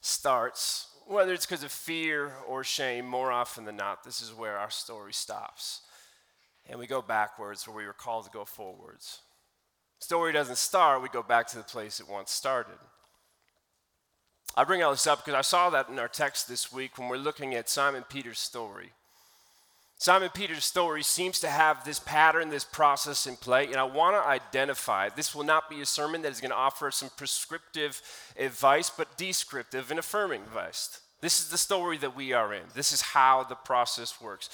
starts, 0.00 0.88
whether 1.06 1.32
it's 1.32 1.46
because 1.46 1.62
of 1.62 1.72
fear 1.72 2.32
or 2.46 2.62
shame, 2.64 3.06
more 3.06 3.32
often 3.32 3.64
than 3.64 3.76
not, 3.76 4.04
this 4.04 4.20
is 4.20 4.34
where 4.34 4.58
our 4.58 4.70
story 4.70 5.12
stops. 5.12 5.82
And 6.68 6.78
we 6.78 6.86
go 6.86 7.00
backwards 7.02 7.66
where 7.66 7.76
we 7.76 7.86
were 7.86 7.92
called 7.92 8.24
to 8.26 8.30
go 8.30 8.44
forwards. 8.44 9.20
Story 10.00 10.32
doesn't 10.32 10.56
start, 10.56 11.02
we 11.02 11.08
go 11.08 11.22
back 11.22 11.46
to 11.48 11.58
the 11.58 11.62
place 11.62 12.00
it 12.00 12.08
once 12.08 12.30
started. 12.30 12.78
I 14.56 14.64
bring 14.64 14.82
all 14.82 14.90
this 14.90 15.06
up 15.06 15.24
because 15.24 15.38
I 15.38 15.42
saw 15.42 15.70
that 15.70 15.88
in 15.88 15.98
our 15.98 16.08
text 16.08 16.48
this 16.48 16.72
week 16.72 16.98
when 16.98 17.08
we're 17.08 17.18
looking 17.18 17.54
at 17.54 17.68
Simon 17.68 18.02
Peter's 18.08 18.40
story. 18.40 18.90
Simon 19.98 20.30
Peter's 20.32 20.64
story 20.64 21.02
seems 21.02 21.38
to 21.40 21.48
have 21.48 21.84
this 21.84 21.98
pattern, 21.98 22.48
this 22.48 22.64
process 22.64 23.26
in 23.26 23.36
play, 23.36 23.66
and 23.66 23.76
I 23.76 23.84
want 23.84 24.16
to 24.16 24.26
identify. 24.26 25.10
This 25.10 25.34
will 25.34 25.44
not 25.44 25.68
be 25.68 25.82
a 25.82 25.86
sermon 25.86 26.22
that 26.22 26.32
is 26.32 26.40
going 26.40 26.50
to 26.50 26.56
offer 26.56 26.90
some 26.90 27.10
prescriptive 27.16 28.00
advice, 28.38 28.88
but 28.88 29.18
descriptive 29.18 29.90
and 29.90 30.00
affirming 30.00 30.40
advice. 30.40 31.00
This 31.20 31.38
is 31.38 31.50
the 31.50 31.58
story 31.58 31.98
that 31.98 32.16
we 32.16 32.32
are 32.32 32.54
in. 32.54 32.62
This 32.74 32.92
is 32.92 33.02
how 33.02 33.44
the 33.44 33.54
process 33.54 34.18
works. 34.22 34.48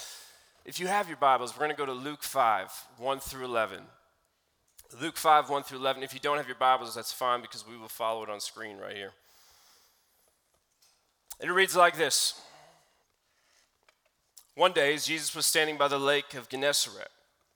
If 0.65 0.81
you 0.81 0.89
have 0.89 1.07
your 1.07 1.17
Bibles, 1.17 1.55
we're 1.55 1.67
going 1.67 1.71
to 1.71 1.77
go 1.77 1.87
to 1.87 1.93
Luke 1.93 2.25
5, 2.25 2.73
1 2.99 3.21
through 3.21 3.45
11. 3.45 3.83
Luke 5.01 5.17
5, 5.17 5.51
1 5.51 5.63
through 5.65 5.79
11. 5.79 6.03
If 6.03 6.15
you 6.15 6.21
don't 6.21 6.37
have 6.37 6.47
your 6.47 6.57
Bibles, 6.57 6.95
that's 6.95 7.13
fine 7.13 7.41
because 7.41 7.67
we 7.67 7.77
will 7.77 7.89
follow 7.89 8.23
it 8.23 8.31
on 8.31 8.41
screen 8.41 8.79
right 8.79 8.95
here. 8.95 9.13
It 11.41 11.51
reads 11.51 11.77
like 11.77 11.97
this 11.97 12.41
One 14.55 14.73
day, 14.73 14.95
as 14.95 15.07
Jesus 15.07 15.35
was 15.35 15.45
standing 15.45 15.77
by 15.77 15.89
the 15.89 15.99
lake 15.99 16.35
of 16.35 16.49
Gennesaret, 16.49 17.09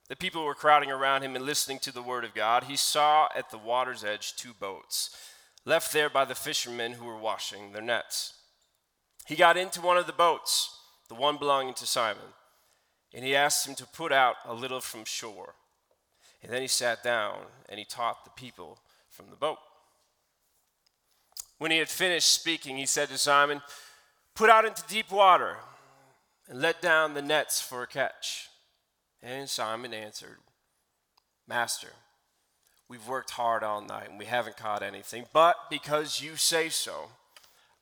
the 0.09 0.17
people 0.17 0.45
were 0.45 0.55
crowding 0.55 0.91
around 0.91 1.23
him 1.23 1.37
and 1.37 1.47
listening 1.47 1.79
to 1.81 1.93
the 1.93 2.03
word 2.03 2.25
of 2.25 2.35
God. 2.35 2.65
He 2.65 2.77
saw 2.77 3.29
at 3.35 3.51
the 3.51 3.59
water's 3.59 4.03
edge 4.03 4.35
two 4.35 4.53
boats, 4.53 5.17
left 5.65 5.93
there 5.93 6.11
by 6.11 6.25
the 6.25 6.35
fishermen 6.35 6.93
who 6.93 7.05
were 7.05 7.17
washing 7.17 7.73
their 7.73 7.81
nets. 7.81 8.35
He 9.27 9.37
got 9.37 9.57
into 9.57 9.81
one 9.81 9.97
of 9.97 10.09
the 10.09 10.13
boats, 10.13 10.77
the 11.09 11.15
one 11.15 11.37
belonging 11.37 11.75
to 11.75 11.87
Simon, 11.87 12.35
and 13.15 13.25
he 13.25 13.37
asked 13.37 13.69
him 13.69 13.77
to 13.77 13.87
put 13.87 14.13
out 14.13 14.35
a 14.45 14.53
little 14.53 14.81
from 14.81 15.05
shore. 15.05 15.55
And 16.43 16.53
then 16.53 16.63
he 16.63 16.69
sat 16.69 17.03
down 17.03 17.39
and 17.69 17.79
he 17.79 17.85
taught 17.85 18.25
the 18.25 18.31
people 18.31 18.79
from 19.11 19.27
the 19.31 19.37
boat. 19.37 19.59
When 21.59 21.71
he 21.71 21.79
had 21.79 21.89
finished 21.89 22.33
speaking, 22.33 22.79
he 22.79 22.87
said 22.87 23.09
to 23.11 23.19
Simon, 23.19 23.61
Put 24.35 24.49
out 24.49 24.65
into 24.65 24.83
deep 24.89 25.11
water 25.11 25.59
and 26.49 26.61
let 26.61 26.81
down 26.81 27.15
the 27.15 27.23
nets 27.23 27.61
for 27.61 27.83
a 27.83 27.87
catch. 27.87 28.49
And 29.23 29.49
Simon 29.49 29.93
answered, 29.93 30.39
Master, 31.47 31.91
we've 32.89 33.07
worked 33.07 33.33
hard 33.33 33.63
all 33.63 33.83
night 33.83 34.09
and 34.09 34.19
we 34.19 34.25
haven't 34.25 34.57
caught 34.57 34.83
anything, 34.83 35.27
but 35.33 35.57
because 35.69 36.23
you 36.23 36.37
say 36.37 36.71
so, 36.71 37.11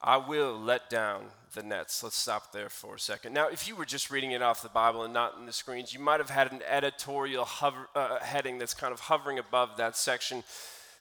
I 0.02 0.16
will 0.16 0.58
let 0.58 0.90
down 0.90 1.26
the 1.54 1.62
nets. 1.62 2.02
Let's 2.02 2.16
stop 2.16 2.52
there 2.52 2.68
for 2.68 2.96
a 2.96 3.00
second. 3.00 3.32
Now, 3.32 3.48
if 3.48 3.68
you 3.68 3.76
were 3.76 3.84
just 3.84 4.10
reading 4.10 4.32
it 4.32 4.42
off 4.42 4.62
the 4.62 4.68
Bible 4.68 5.04
and 5.04 5.14
not 5.14 5.36
in 5.38 5.46
the 5.46 5.52
screens, 5.52 5.92
you 5.92 6.00
might 6.00 6.20
have 6.20 6.30
had 6.30 6.52
an 6.52 6.60
editorial 6.68 7.44
hover, 7.44 7.88
uh, 7.94 8.20
heading 8.20 8.58
that's 8.58 8.74
kind 8.74 8.92
of 8.92 9.00
hovering 9.00 9.38
above 9.38 9.76
that 9.76 9.96
section 9.96 10.44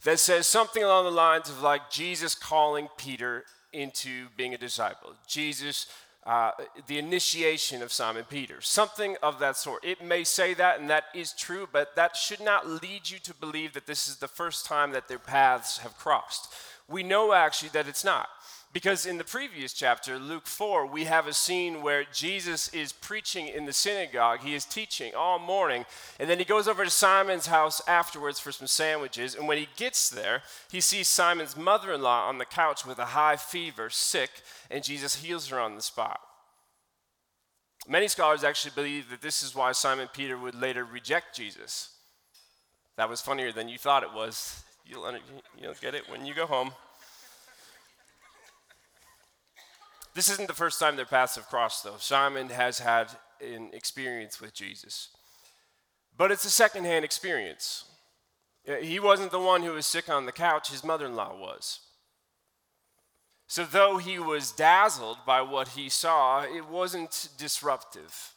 that 0.03 0.19
says 0.19 0.47
something 0.47 0.83
along 0.83 1.05
the 1.05 1.11
lines 1.11 1.49
of 1.49 1.61
like 1.61 1.89
Jesus 1.89 2.35
calling 2.35 2.87
Peter 2.97 3.45
into 3.73 4.27
being 4.37 4.53
a 4.53 4.57
disciple. 4.57 5.13
Jesus, 5.27 5.87
uh, 6.25 6.51
the 6.87 6.97
initiation 6.97 7.81
of 7.81 7.91
Simon 7.91 8.25
Peter, 8.29 8.61
something 8.61 9.17
of 9.23 9.39
that 9.39 9.57
sort. 9.57 9.83
It 9.83 10.03
may 10.03 10.23
say 10.23 10.53
that, 10.53 10.79
and 10.79 10.89
that 10.89 11.05
is 11.13 11.33
true, 11.33 11.67
but 11.71 11.95
that 11.95 12.15
should 12.15 12.41
not 12.41 12.67
lead 12.67 13.09
you 13.09 13.19
to 13.19 13.33
believe 13.33 13.73
that 13.73 13.87
this 13.87 14.07
is 14.07 14.17
the 14.17 14.27
first 14.27 14.65
time 14.65 14.91
that 14.91 15.07
their 15.07 15.19
paths 15.19 15.79
have 15.79 15.97
crossed. 15.97 16.53
We 16.89 17.03
know 17.03 17.33
actually 17.33 17.69
that 17.69 17.87
it's 17.87 18.03
not 18.03 18.29
Because 18.77 19.07
in 19.07 19.17
the 19.17 19.23
previous 19.23 19.73
chapter, 19.73 20.19
Luke 20.19 20.45
4, 20.45 20.85
we 20.85 21.05
have 21.05 21.25
a 21.25 21.33
scene 21.33 21.81
where 21.81 22.03
Jesus 22.13 22.71
is 22.71 22.93
preaching 22.93 23.47
in 23.47 23.65
the 23.65 23.73
synagogue. 23.73 24.41
He 24.41 24.53
is 24.53 24.65
teaching 24.65 25.15
all 25.15 25.39
morning. 25.39 25.83
And 26.19 26.29
then 26.29 26.37
he 26.37 26.45
goes 26.45 26.67
over 26.67 26.83
to 26.83 26.89
Simon's 26.91 27.47
house 27.47 27.81
afterwards 27.87 28.39
for 28.39 28.51
some 28.51 28.67
sandwiches. 28.67 29.33
And 29.33 29.47
when 29.47 29.57
he 29.57 29.67
gets 29.77 30.11
there, 30.11 30.43
he 30.69 30.79
sees 30.79 31.07
Simon's 31.07 31.57
mother 31.57 31.91
in 31.91 32.03
law 32.03 32.29
on 32.29 32.37
the 32.37 32.45
couch 32.45 32.85
with 32.85 32.99
a 32.99 33.05
high 33.05 33.35
fever, 33.35 33.89
sick, 33.89 34.29
and 34.69 34.83
Jesus 34.83 35.23
heals 35.23 35.47
her 35.47 35.59
on 35.59 35.73
the 35.73 35.81
spot. 35.81 36.19
Many 37.87 38.07
scholars 38.07 38.43
actually 38.43 38.73
believe 38.75 39.09
that 39.09 39.23
this 39.23 39.41
is 39.41 39.55
why 39.55 39.71
Simon 39.71 40.07
Peter 40.13 40.37
would 40.37 40.53
later 40.53 40.85
reject 40.85 41.35
Jesus. 41.35 41.95
That 42.95 43.09
was 43.09 43.21
funnier 43.21 43.51
than 43.51 43.69
you 43.69 43.79
thought 43.79 44.03
it 44.03 44.13
was. 44.13 44.61
You'll, 44.85 45.11
you'll 45.59 45.73
get 45.81 45.95
it 45.95 46.07
when 46.07 46.27
you 46.27 46.35
go 46.35 46.45
home. 46.45 46.73
This 50.17 50.29
isn't 50.31 50.47
the 50.47 50.53
first 50.55 50.79
time 50.79 50.95
their 50.95 51.05
paths 51.05 51.35
have 51.35 51.47
crossed, 51.47 51.83
though. 51.83 51.97
Simon 51.99 52.49
has 52.49 52.79
had 52.79 53.11
an 53.39 53.69
experience 53.71 54.41
with 54.41 54.51
Jesus. 54.51 55.09
But 56.17 56.31
it's 56.31 56.43
a 56.43 56.49
secondhand 56.49 57.05
experience. 57.05 57.85
Uh, 58.67 58.77
he 58.77 58.99
wasn't 58.99 59.29
the 59.29 59.39
one 59.39 59.61
who 59.61 59.73
was 59.73 59.85
sick 59.85 60.09
on 60.09 60.25
the 60.25 60.31
couch, 60.31 60.71
his 60.71 60.83
mother 60.83 61.05
in 61.05 61.15
law 61.15 61.37
was. 61.39 61.81
So, 63.45 63.63
though 63.63 63.97
he 63.97 64.17
was 64.17 64.51
dazzled 64.51 65.19
by 65.23 65.41
what 65.41 65.67
he 65.67 65.87
saw, 65.87 66.41
it 66.41 66.67
wasn't 66.67 67.29
disruptive. 67.37 68.33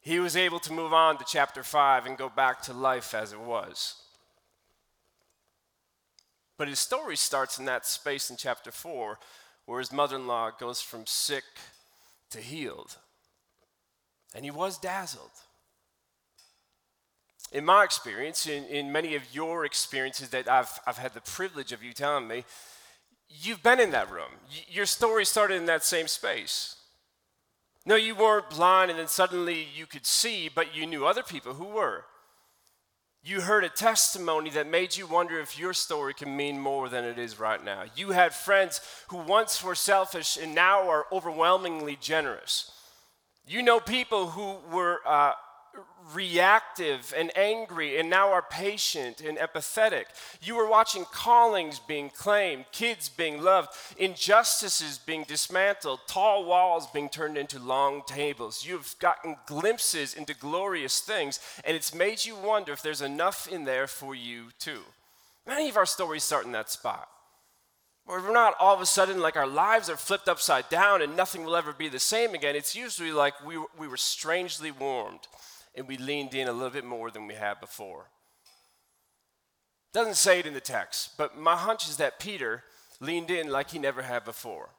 He 0.00 0.20
was 0.20 0.36
able 0.36 0.60
to 0.60 0.72
move 0.72 0.92
on 0.92 1.18
to 1.18 1.24
chapter 1.26 1.64
5 1.64 2.06
and 2.06 2.16
go 2.16 2.28
back 2.28 2.62
to 2.62 2.72
life 2.72 3.14
as 3.14 3.32
it 3.32 3.40
was. 3.40 3.96
But 6.56 6.68
his 6.68 6.78
story 6.78 7.16
starts 7.16 7.58
in 7.58 7.64
that 7.64 7.84
space 7.84 8.30
in 8.30 8.36
chapter 8.36 8.70
4 8.70 9.18
where 9.66 9.78
his 9.78 9.92
mother 9.92 10.16
in 10.16 10.26
law 10.26 10.50
goes 10.50 10.80
from 10.80 11.06
sick 11.06 11.44
to 12.30 12.40
healed. 12.40 12.96
And 14.34 14.44
he 14.44 14.50
was 14.50 14.78
dazzled. 14.78 15.30
In 17.52 17.64
my 17.64 17.84
experience, 17.84 18.46
in, 18.48 18.64
in 18.64 18.90
many 18.90 19.14
of 19.14 19.22
your 19.32 19.64
experiences 19.64 20.30
that 20.30 20.48
I've, 20.48 20.80
I've 20.86 20.98
had 20.98 21.14
the 21.14 21.20
privilege 21.20 21.70
of 21.72 21.84
you 21.84 21.92
telling 21.92 22.26
me, 22.26 22.44
you've 23.28 23.62
been 23.62 23.80
in 23.80 23.92
that 23.92 24.10
room. 24.10 24.30
Y- 24.48 24.64
your 24.68 24.86
story 24.86 25.24
started 25.24 25.56
in 25.56 25.66
that 25.66 25.84
same 25.84 26.08
space. 26.08 26.76
No, 27.86 27.94
you 27.94 28.14
weren't 28.14 28.50
blind 28.50 28.90
and 28.90 28.98
then 28.98 29.08
suddenly 29.08 29.68
you 29.76 29.86
could 29.86 30.06
see, 30.06 30.50
but 30.52 30.74
you 30.74 30.86
knew 30.86 31.06
other 31.06 31.22
people 31.22 31.54
who 31.54 31.66
were. 31.66 32.04
You 33.26 33.40
heard 33.40 33.64
a 33.64 33.70
testimony 33.70 34.50
that 34.50 34.66
made 34.66 34.98
you 34.98 35.06
wonder 35.06 35.40
if 35.40 35.58
your 35.58 35.72
story 35.72 36.12
can 36.12 36.36
mean 36.36 36.60
more 36.60 36.90
than 36.90 37.04
it 37.04 37.18
is 37.18 37.40
right 37.40 37.64
now. 37.64 37.84
You 37.96 38.10
had 38.10 38.34
friends 38.34 38.82
who 39.08 39.16
once 39.16 39.64
were 39.64 39.74
selfish 39.74 40.36
and 40.36 40.54
now 40.54 40.90
are 40.90 41.06
overwhelmingly 41.10 41.96
generous. 41.98 42.70
You 43.48 43.62
know 43.62 43.80
people 43.80 44.26
who 44.26 44.58
were 44.70 45.00
uh, 45.06 45.32
reactive 46.12 47.14
and 47.16 47.36
angry 47.36 47.98
and 47.98 48.10
now 48.10 48.30
are 48.30 48.42
patient 48.42 49.20
and 49.20 49.38
empathetic. 49.38 50.04
You 50.42 50.56
were 50.56 50.68
watching 50.68 51.04
callings 51.04 51.78
being 51.78 52.10
claimed, 52.10 52.66
kids 52.72 53.08
being 53.08 53.42
loved, 53.42 53.70
injustices 53.96 54.98
being 54.98 55.24
dismantled, 55.24 56.00
tall 56.06 56.44
walls 56.44 56.86
being 56.88 57.08
turned 57.08 57.38
into 57.38 57.58
long 57.58 58.02
tables. 58.06 58.64
You've 58.66 58.94
gotten 58.98 59.36
glimpses 59.46 60.14
into 60.14 60.34
glorious 60.34 61.00
things, 61.00 61.40
and 61.64 61.76
it's 61.76 61.94
made 61.94 62.24
you 62.24 62.36
wonder 62.36 62.72
if 62.72 62.82
there's 62.82 63.02
enough 63.02 63.48
in 63.48 63.64
there 63.64 63.86
for 63.86 64.14
you 64.14 64.48
too. 64.58 64.80
Many 65.46 65.68
of 65.68 65.76
our 65.76 65.86
stories 65.86 66.24
start 66.24 66.46
in 66.46 66.52
that 66.52 66.70
spot. 66.70 67.08
We're 68.06 68.32
not 68.32 68.54
all 68.60 68.74
of 68.74 68.82
a 68.82 68.86
sudden 68.86 69.20
like 69.20 69.36
our 69.36 69.46
lives 69.46 69.88
are 69.88 69.96
flipped 69.96 70.28
upside 70.28 70.68
down 70.68 71.00
and 71.00 71.16
nothing 71.16 71.44
will 71.44 71.56
ever 71.56 71.72
be 71.72 71.88
the 71.88 71.98
same 71.98 72.34
again. 72.34 72.54
It's 72.54 72.76
usually 72.76 73.12
like 73.12 73.42
we, 73.44 73.56
we 73.78 73.88
were 73.88 73.96
strangely 73.96 74.70
warmed 74.70 75.26
and 75.74 75.88
we 75.88 75.96
leaned 75.96 76.34
in 76.34 76.48
a 76.48 76.52
little 76.52 76.70
bit 76.70 76.84
more 76.84 77.10
than 77.10 77.26
we 77.26 77.34
had 77.34 77.60
before. 77.60 78.10
Doesn't 79.92 80.16
say 80.16 80.40
it 80.40 80.46
in 80.46 80.54
the 80.54 80.60
text, 80.60 81.16
but 81.16 81.38
my 81.38 81.56
hunch 81.56 81.88
is 81.88 81.96
that 81.98 82.18
Peter 82.18 82.64
leaned 83.00 83.30
in 83.30 83.48
like 83.48 83.70
he 83.70 83.78
never 83.78 84.02
had 84.02 84.24
before. 84.24 84.70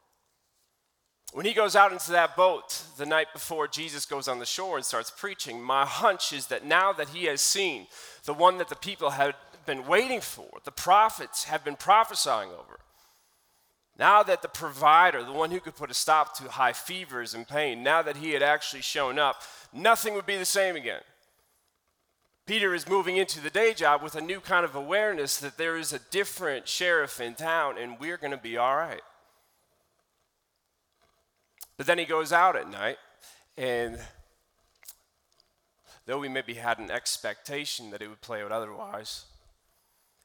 When 1.33 1.45
he 1.45 1.53
goes 1.53 1.75
out 1.75 1.91
into 1.91 2.11
that 2.11 2.35
boat 2.35 2.81
the 2.97 3.05
night 3.05 3.27
before 3.33 3.67
Jesus 3.67 4.05
goes 4.05 4.27
on 4.27 4.39
the 4.39 4.45
shore 4.45 4.77
and 4.77 4.85
starts 4.85 5.11
preaching, 5.11 5.61
my 5.61 5.85
hunch 5.85 6.31
is 6.31 6.47
that 6.47 6.65
now 6.65 6.93
that 6.93 7.09
he 7.09 7.25
has 7.25 7.41
seen 7.41 7.87
the 8.25 8.33
one 8.33 8.57
that 8.57 8.69
the 8.69 8.75
people 8.75 9.11
had 9.11 9.35
been 9.65 9.85
waiting 9.85 10.21
for, 10.21 10.47
the 10.63 10.71
prophets 10.71 11.45
have 11.45 11.63
been 11.63 11.75
prophesying 11.75 12.51
over, 12.51 12.79
now 13.97 14.23
that 14.23 14.41
the 14.41 14.49
provider, 14.49 15.23
the 15.23 15.31
one 15.31 15.51
who 15.51 15.61
could 15.61 15.75
put 15.75 15.91
a 15.91 15.93
stop 15.93 16.37
to 16.37 16.49
high 16.49 16.73
fevers 16.73 17.33
and 17.33 17.47
pain, 17.47 17.81
now 17.81 18.01
that 18.01 18.17
he 18.17 18.31
had 18.31 18.43
actually 18.43 18.81
shown 18.81 19.17
up, 19.17 19.41
nothing 19.75 20.13
would 20.13 20.25
be 20.25 20.37
the 20.37 20.45
same 20.45 20.75
again. 20.75 21.01
Peter 22.45 22.75
is 22.75 22.87
moving 22.87 23.17
into 23.17 23.41
the 23.41 23.49
day 23.49 23.73
job 23.73 24.03
with 24.03 24.15
a 24.15 24.21
new 24.21 24.39
kind 24.39 24.63
of 24.63 24.75
awareness 24.75 25.37
that 25.37 25.57
there 25.57 25.77
is 25.77 25.91
a 25.91 25.99
different 26.11 26.67
sheriff 26.67 27.19
in 27.19 27.33
town 27.33 27.75
and 27.77 27.99
we're 27.99 28.17
going 28.17 28.31
to 28.31 28.37
be 28.37 28.55
all 28.55 28.75
right. 28.75 29.01
But 31.77 31.87
then 31.87 31.97
he 31.97 32.05
goes 32.05 32.31
out 32.31 32.55
at 32.55 32.69
night, 32.69 32.97
and 33.57 33.99
though 36.05 36.19
we 36.19 36.29
maybe 36.29 36.53
had 36.53 36.79
an 36.79 36.89
expectation 36.89 37.91
that 37.91 38.01
it 38.01 38.07
would 38.07 38.21
play 38.21 38.41
out 38.41 38.51
otherwise, 38.51 39.25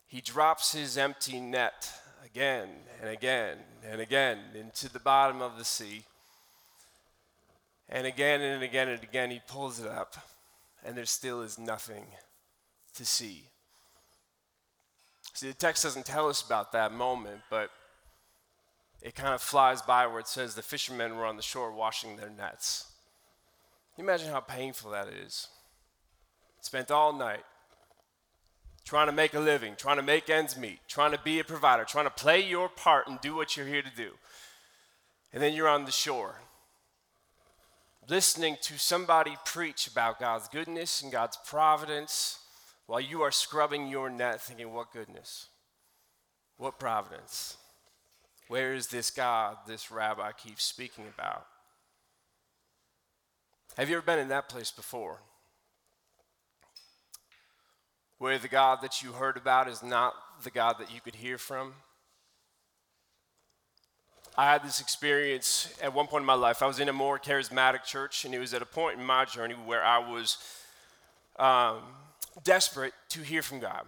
he 0.06 0.20
drops 0.20 0.72
his 0.72 0.96
empty 0.96 1.40
net 1.40 1.92
again 2.24 2.68
and 3.00 3.10
again 3.10 3.58
and 3.84 4.00
again 4.00 4.38
into 4.54 4.92
the 4.92 5.00
bottom 5.00 5.42
of 5.42 5.58
the 5.58 5.64
sea. 5.64 6.04
And 7.90 8.06
again 8.06 8.40
and 8.40 8.62
again 8.62 8.88
and 8.88 9.02
again, 9.02 9.30
he 9.30 9.40
pulls 9.48 9.80
it 9.80 9.88
up, 9.88 10.16
and 10.84 10.96
there 10.96 11.04
still 11.04 11.42
is 11.42 11.58
nothing 11.58 12.06
to 12.94 13.04
see. 13.04 13.48
See, 15.34 15.48
the 15.48 15.54
text 15.54 15.82
doesn't 15.82 16.06
tell 16.06 16.28
us 16.28 16.40
about 16.40 16.72
that 16.72 16.92
moment, 16.92 17.40
but 17.50 17.70
it 19.02 19.16
kind 19.16 19.34
of 19.34 19.42
flies 19.42 19.82
by 19.82 20.06
where 20.06 20.20
it 20.20 20.28
says 20.28 20.54
the 20.54 20.62
fishermen 20.62 21.16
were 21.16 21.26
on 21.26 21.36
the 21.36 21.42
shore 21.42 21.72
washing 21.72 22.16
their 22.16 22.30
nets. 22.30 22.92
Can 23.94 24.04
you 24.04 24.08
imagine 24.08 24.30
how 24.30 24.40
painful 24.40 24.92
that 24.92 25.08
is? 25.08 25.48
Spent 26.60 26.90
all 26.90 27.12
night 27.12 27.42
trying 28.84 29.06
to 29.06 29.12
make 29.12 29.34
a 29.34 29.40
living, 29.40 29.74
trying 29.76 29.96
to 29.96 30.02
make 30.02 30.30
ends 30.30 30.56
meet, 30.56 30.78
trying 30.88 31.12
to 31.12 31.20
be 31.22 31.38
a 31.38 31.44
provider, 31.44 31.84
trying 31.84 32.06
to 32.06 32.10
play 32.10 32.40
your 32.44 32.68
part 32.68 33.08
and 33.08 33.20
do 33.20 33.34
what 33.34 33.56
you're 33.56 33.66
here 33.66 33.82
to 33.82 33.96
do. 33.96 34.10
And 35.32 35.42
then 35.42 35.54
you're 35.54 35.68
on 35.68 35.84
the 35.84 35.92
shore 35.92 36.36
listening 38.10 38.56
to 38.60 38.76
somebody 38.76 39.36
preach 39.44 39.86
about 39.86 40.18
God's 40.18 40.48
goodness 40.48 41.00
and 41.00 41.12
God's 41.12 41.38
providence 41.46 42.40
while 42.86 43.00
you 43.00 43.22
are 43.22 43.30
scrubbing 43.30 43.86
your 43.86 44.10
net 44.10 44.42
thinking, 44.42 44.72
what 44.72 44.92
goodness? 44.92 45.46
What 46.56 46.80
providence? 46.80 47.56
Where 48.48 48.74
is 48.74 48.88
this 48.88 49.12
God 49.12 49.58
this 49.68 49.92
rabbi 49.92 50.32
keeps 50.32 50.64
speaking 50.64 51.04
about? 51.14 51.46
Have 53.76 53.88
you 53.88 53.96
ever 53.96 54.04
been 54.04 54.18
in 54.18 54.28
that 54.28 54.48
place 54.48 54.72
before? 54.72 55.20
Where 58.18 58.38
the 58.38 58.48
God 58.48 58.80
that 58.82 59.02
you 59.02 59.12
heard 59.12 59.36
about 59.36 59.68
is 59.68 59.84
not 59.84 60.14
the 60.42 60.50
God 60.50 60.76
that 60.80 60.92
you 60.92 61.00
could 61.00 61.14
hear 61.14 61.38
from? 61.38 61.74
I 64.36 64.50
had 64.52 64.62
this 64.62 64.80
experience 64.80 65.72
at 65.82 65.92
one 65.92 66.06
point 66.06 66.22
in 66.22 66.26
my 66.26 66.34
life. 66.34 66.62
I 66.62 66.66
was 66.66 66.80
in 66.80 66.88
a 66.88 66.92
more 66.92 67.18
charismatic 67.18 67.84
church, 67.84 68.24
and 68.24 68.34
it 68.34 68.38
was 68.38 68.54
at 68.54 68.62
a 68.62 68.66
point 68.66 68.98
in 68.98 69.04
my 69.04 69.24
journey 69.24 69.54
where 69.54 69.84
I 69.84 69.98
was 69.98 70.38
um, 71.38 71.78
desperate 72.44 72.94
to 73.10 73.20
hear 73.20 73.42
from 73.42 73.60
God, 73.60 73.82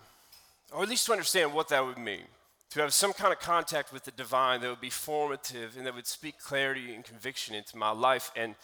or 0.73 0.83
at 0.83 0.89
least 0.89 1.07
to 1.07 1.13
understand 1.13 1.55
what 1.55 1.69
that 1.69 1.85
would 1.85 1.99
mean. 1.99 2.25
To 2.71 2.81
have 2.81 2.95
some 2.95 3.13
kind 3.13 3.33
of 3.33 3.39
contact 3.39 3.93
with 3.93 4.05
the 4.05 4.11
divine 4.11 4.63
that 4.63 4.69
would 4.69 4.81
be 4.81 4.91
formative 4.91 5.77
and 5.77 5.87
that 5.87 5.95
would 5.95 6.07
speak 6.07 6.39
clarity 6.39 6.95
and 6.95 7.05
conviction 7.05 7.55
into 7.55 7.77
my 7.77 7.91
life. 7.91 8.33
And 8.35 8.55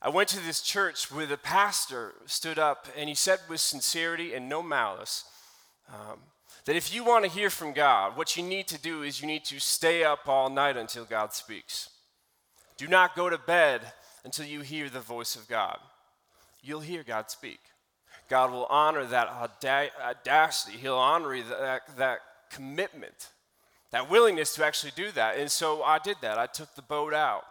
I 0.00 0.08
went 0.08 0.30
to 0.30 0.40
this 0.40 0.62
church 0.62 1.12
where 1.12 1.26
the 1.26 1.36
pastor 1.36 2.14
stood 2.24 2.58
up 2.58 2.88
and 2.96 3.10
he 3.10 3.14
said 3.14 3.40
with 3.48 3.60
sincerity 3.60 4.32
and 4.32 4.48
no 4.48 4.62
malice, 4.62 5.24
um, 5.92 6.20
that 6.66 6.76
if 6.76 6.92
you 6.92 7.04
want 7.04 7.24
to 7.24 7.30
hear 7.30 7.48
from 7.48 7.72
God, 7.72 8.16
what 8.16 8.36
you 8.36 8.42
need 8.42 8.66
to 8.68 8.78
do 8.78 9.02
is 9.02 9.20
you 9.20 9.26
need 9.26 9.44
to 9.46 9.60
stay 9.60 10.04
up 10.04 10.28
all 10.28 10.50
night 10.50 10.76
until 10.76 11.04
God 11.04 11.32
speaks. 11.32 11.88
Do 12.76 12.88
not 12.88 13.16
go 13.16 13.30
to 13.30 13.38
bed 13.38 13.80
until 14.24 14.46
you 14.46 14.60
hear 14.60 14.90
the 14.90 15.00
voice 15.00 15.36
of 15.36 15.48
God. 15.48 15.78
You'll 16.62 16.80
hear 16.80 17.04
God 17.04 17.30
speak. 17.30 17.60
God 18.28 18.50
will 18.50 18.66
honor 18.66 19.04
that 19.04 19.28
audacity, 19.28 20.76
He'll 20.76 20.96
honor 20.96 21.40
that, 21.44 21.82
that 21.96 22.18
commitment, 22.50 23.30
that 23.92 24.10
willingness 24.10 24.56
to 24.56 24.66
actually 24.66 24.92
do 24.96 25.12
that. 25.12 25.38
And 25.38 25.48
so 25.48 25.84
I 25.84 26.00
did 26.00 26.16
that. 26.22 26.36
I 26.36 26.46
took 26.46 26.74
the 26.74 26.82
boat 26.82 27.14
out 27.14 27.44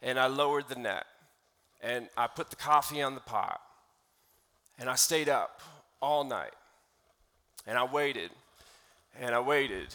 and 0.00 0.18
I 0.18 0.28
lowered 0.28 0.68
the 0.68 0.76
net 0.76 1.04
and 1.82 2.08
I 2.16 2.26
put 2.26 2.48
the 2.48 2.56
coffee 2.56 3.02
on 3.02 3.14
the 3.14 3.20
pot 3.20 3.60
and 4.78 4.88
I 4.88 4.94
stayed 4.94 5.28
up 5.28 5.60
all 6.00 6.24
night 6.24 6.54
and 7.66 7.76
I 7.76 7.84
waited 7.84 8.30
and 9.20 9.34
I 9.34 9.40
waited 9.40 9.94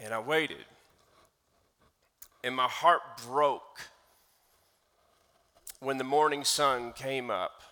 and 0.00 0.14
I 0.14 0.18
waited. 0.18 0.64
and 2.44 2.54
my 2.54 2.68
heart 2.68 3.00
broke 3.26 3.88
when 5.80 5.98
the 5.98 6.04
morning 6.04 6.44
sun 6.44 6.92
came 6.92 7.30
up, 7.30 7.62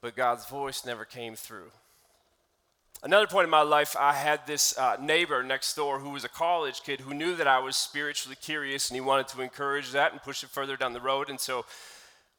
but 0.00 0.16
God's 0.16 0.46
voice 0.46 0.84
never 0.84 1.04
came 1.04 1.34
through. 1.34 1.70
Another 3.02 3.26
point 3.26 3.44
in 3.44 3.50
my 3.50 3.62
life, 3.62 3.94
I 3.98 4.14
had 4.14 4.46
this 4.46 4.76
uh, 4.78 4.96
neighbor 5.00 5.42
next 5.42 5.74
door 5.74 6.00
who 6.00 6.10
was 6.10 6.24
a 6.24 6.28
college 6.28 6.82
kid 6.82 7.00
who 7.00 7.14
knew 7.14 7.36
that 7.36 7.46
I 7.46 7.58
was 7.58 7.76
spiritually 7.76 8.36
curious 8.40 8.88
and 8.88 8.96
he 8.96 9.00
wanted 9.00 9.28
to 9.28 9.42
encourage 9.42 9.92
that 9.92 10.12
and 10.12 10.22
push 10.22 10.42
it 10.42 10.50
further 10.50 10.76
down 10.76 10.92
the 10.92 11.00
road. 11.00 11.28
And 11.28 11.38
so 11.38 11.66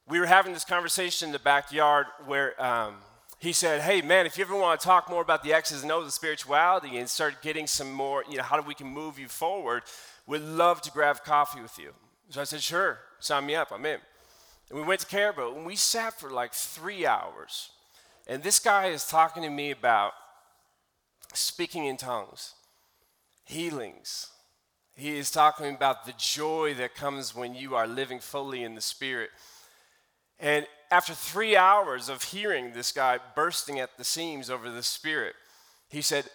we 0.07 0.19
were 0.19 0.25
having 0.25 0.53
this 0.53 0.65
conversation 0.65 1.29
in 1.29 1.33
the 1.33 1.39
backyard 1.39 2.07
where 2.25 2.61
um, 2.63 2.95
he 3.39 3.53
said, 3.53 3.81
Hey, 3.81 4.01
man, 4.01 4.25
if 4.25 4.37
you 4.37 4.43
ever 4.43 4.55
want 4.55 4.79
to 4.79 4.85
talk 4.85 5.09
more 5.09 5.21
about 5.21 5.43
the 5.43 5.53
X's 5.53 5.83
and 5.83 5.91
O's 5.91 6.07
of 6.07 6.13
spirituality 6.13 6.97
and 6.97 7.09
start 7.09 7.41
getting 7.41 7.67
some 7.67 7.91
more, 7.91 8.23
you 8.29 8.37
know, 8.37 8.43
how 8.43 8.59
do 8.59 8.67
we 8.67 8.73
can 8.73 8.87
move 8.87 9.19
you 9.19 9.27
forward, 9.27 9.83
we'd 10.25 10.41
love 10.41 10.81
to 10.81 10.91
grab 10.91 11.23
coffee 11.23 11.61
with 11.61 11.77
you. 11.77 11.93
So 12.29 12.41
I 12.41 12.45
said, 12.45 12.61
Sure, 12.61 12.99
sign 13.19 13.45
me 13.45 13.55
up, 13.55 13.71
I'm 13.71 13.85
in. 13.85 13.99
And 14.69 14.79
we 14.79 14.85
went 14.85 15.01
to 15.01 15.07
Caribou 15.07 15.55
and 15.55 15.65
we 15.65 15.75
sat 15.75 16.19
for 16.19 16.29
like 16.29 16.53
three 16.53 17.05
hours. 17.05 17.69
And 18.27 18.43
this 18.43 18.59
guy 18.59 18.87
is 18.87 19.07
talking 19.07 19.43
to 19.43 19.49
me 19.49 19.71
about 19.71 20.11
speaking 21.33 21.85
in 21.85 21.95
tongues, 21.95 22.55
healings. 23.45 24.31
He 24.95 25.17
is 25.17 25.31
talking 25.31 25.73
about 25.73 26.05
the 26.05 26.13
joy 26.17 26.73
that 26.73 26.95
comes 26.95 27.35
when 27.35 27.53
you 27.53 27.75
are 27.75 27.87
living 27.87 28.19
fully 28.19 28.63
in 28.63 28.75
the 28.75 28.81
Spirit. 28.81 29.29
And 30.39 30.65
after 30.91 31.13
three 31.13 31.55
hours 31.55 32.09
of 32.09 32.23
hearing 32.23 32.73
this 32.73 32.91
guy 32.91 33.19
bursting 33.35 33.79
at 33.79 33.97
the 33.97 34.03
seams 34.03 34.49
over 34.49 34.69
the 34.69 34.83
Spirit, 34.83 35.35
he 35.89 36.01
said, 36.01 36.25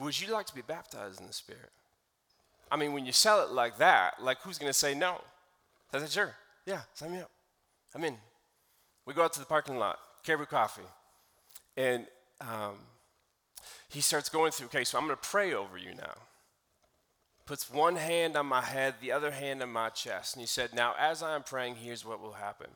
Would 0.00 0.20
you 0.20 0.32
like 0.32 0.46
to 0.46 0.54
be 0.54 0.62
baptized 0.62 1.20
in 1.20 1.26
the 1.26 1.32
Spirit? 1.32 1.70
I 2.70 2.76
mean, 2.76 2.92
when 2.92 3.06
you 3.06 3.12
sell 3.12 3.42
it 3.42 3.50
like 3.50 3.78
that, 3.78 4.22
like 4.22 4.38
who's 4.42 4.58
going 4.58 4.70
to 4.70 4.78
say 4.78 4.94
no? 4.94 5.20
I 5.92 5.98
said, 5.98 6.10
Sure, 6.10 6.34
yeah, 6.66 6.80
sign 6.94 7.12
me 7.12 7.20
up. 7.20 7.30
I'm 7.94 8.04
in. 8.04 8.16
We 9.06 9.14
go 9.14 9.24
out 9.24 9.32
to 9.34 9.40
the 9.40 9.46
parking 9.46 9.78
lot, 9.78 9.98
Caribou 10.22 10.44
Coffee, 10.44 10.82
and 11.76 12.06
um, 12.40 12.76
he 13.88 14.00
starts 14.00 14.28
going 14.28 14.52
through, 14.52 14.66
okay, 14.66 14.84
so 14.84 14.98
I'm 14.98 15.06
going 15.06 15.16
to 15.16 15.28
pray 15.28 15.54
over 15.54 15.78
you 15.78 15.94
now. 15.94 16.14
Puts 17.46 17.70
one 17.70 17.96
hand 17.96 18.36
on 18.36 18.44
my 18.44 18.60
head, 18.60 18.96
the 19.00 19.12
other 19.12 19.30
hand 19.30 19.62
on 19.62 19.70
my 19.70 19.88
chest. 19.88 20.34
And 20.34 20.42
he 20.42 20.46
said, 20.46 20.74
Now, 20.74 20.94
as 20.98 21.22
I 21.22 21.34
am 21.34 21.42
praying, 21.42 21.76
here's 21.76 22.04
what 22.04 22.20
will 22.20 22.34
happen. 22.34 22.68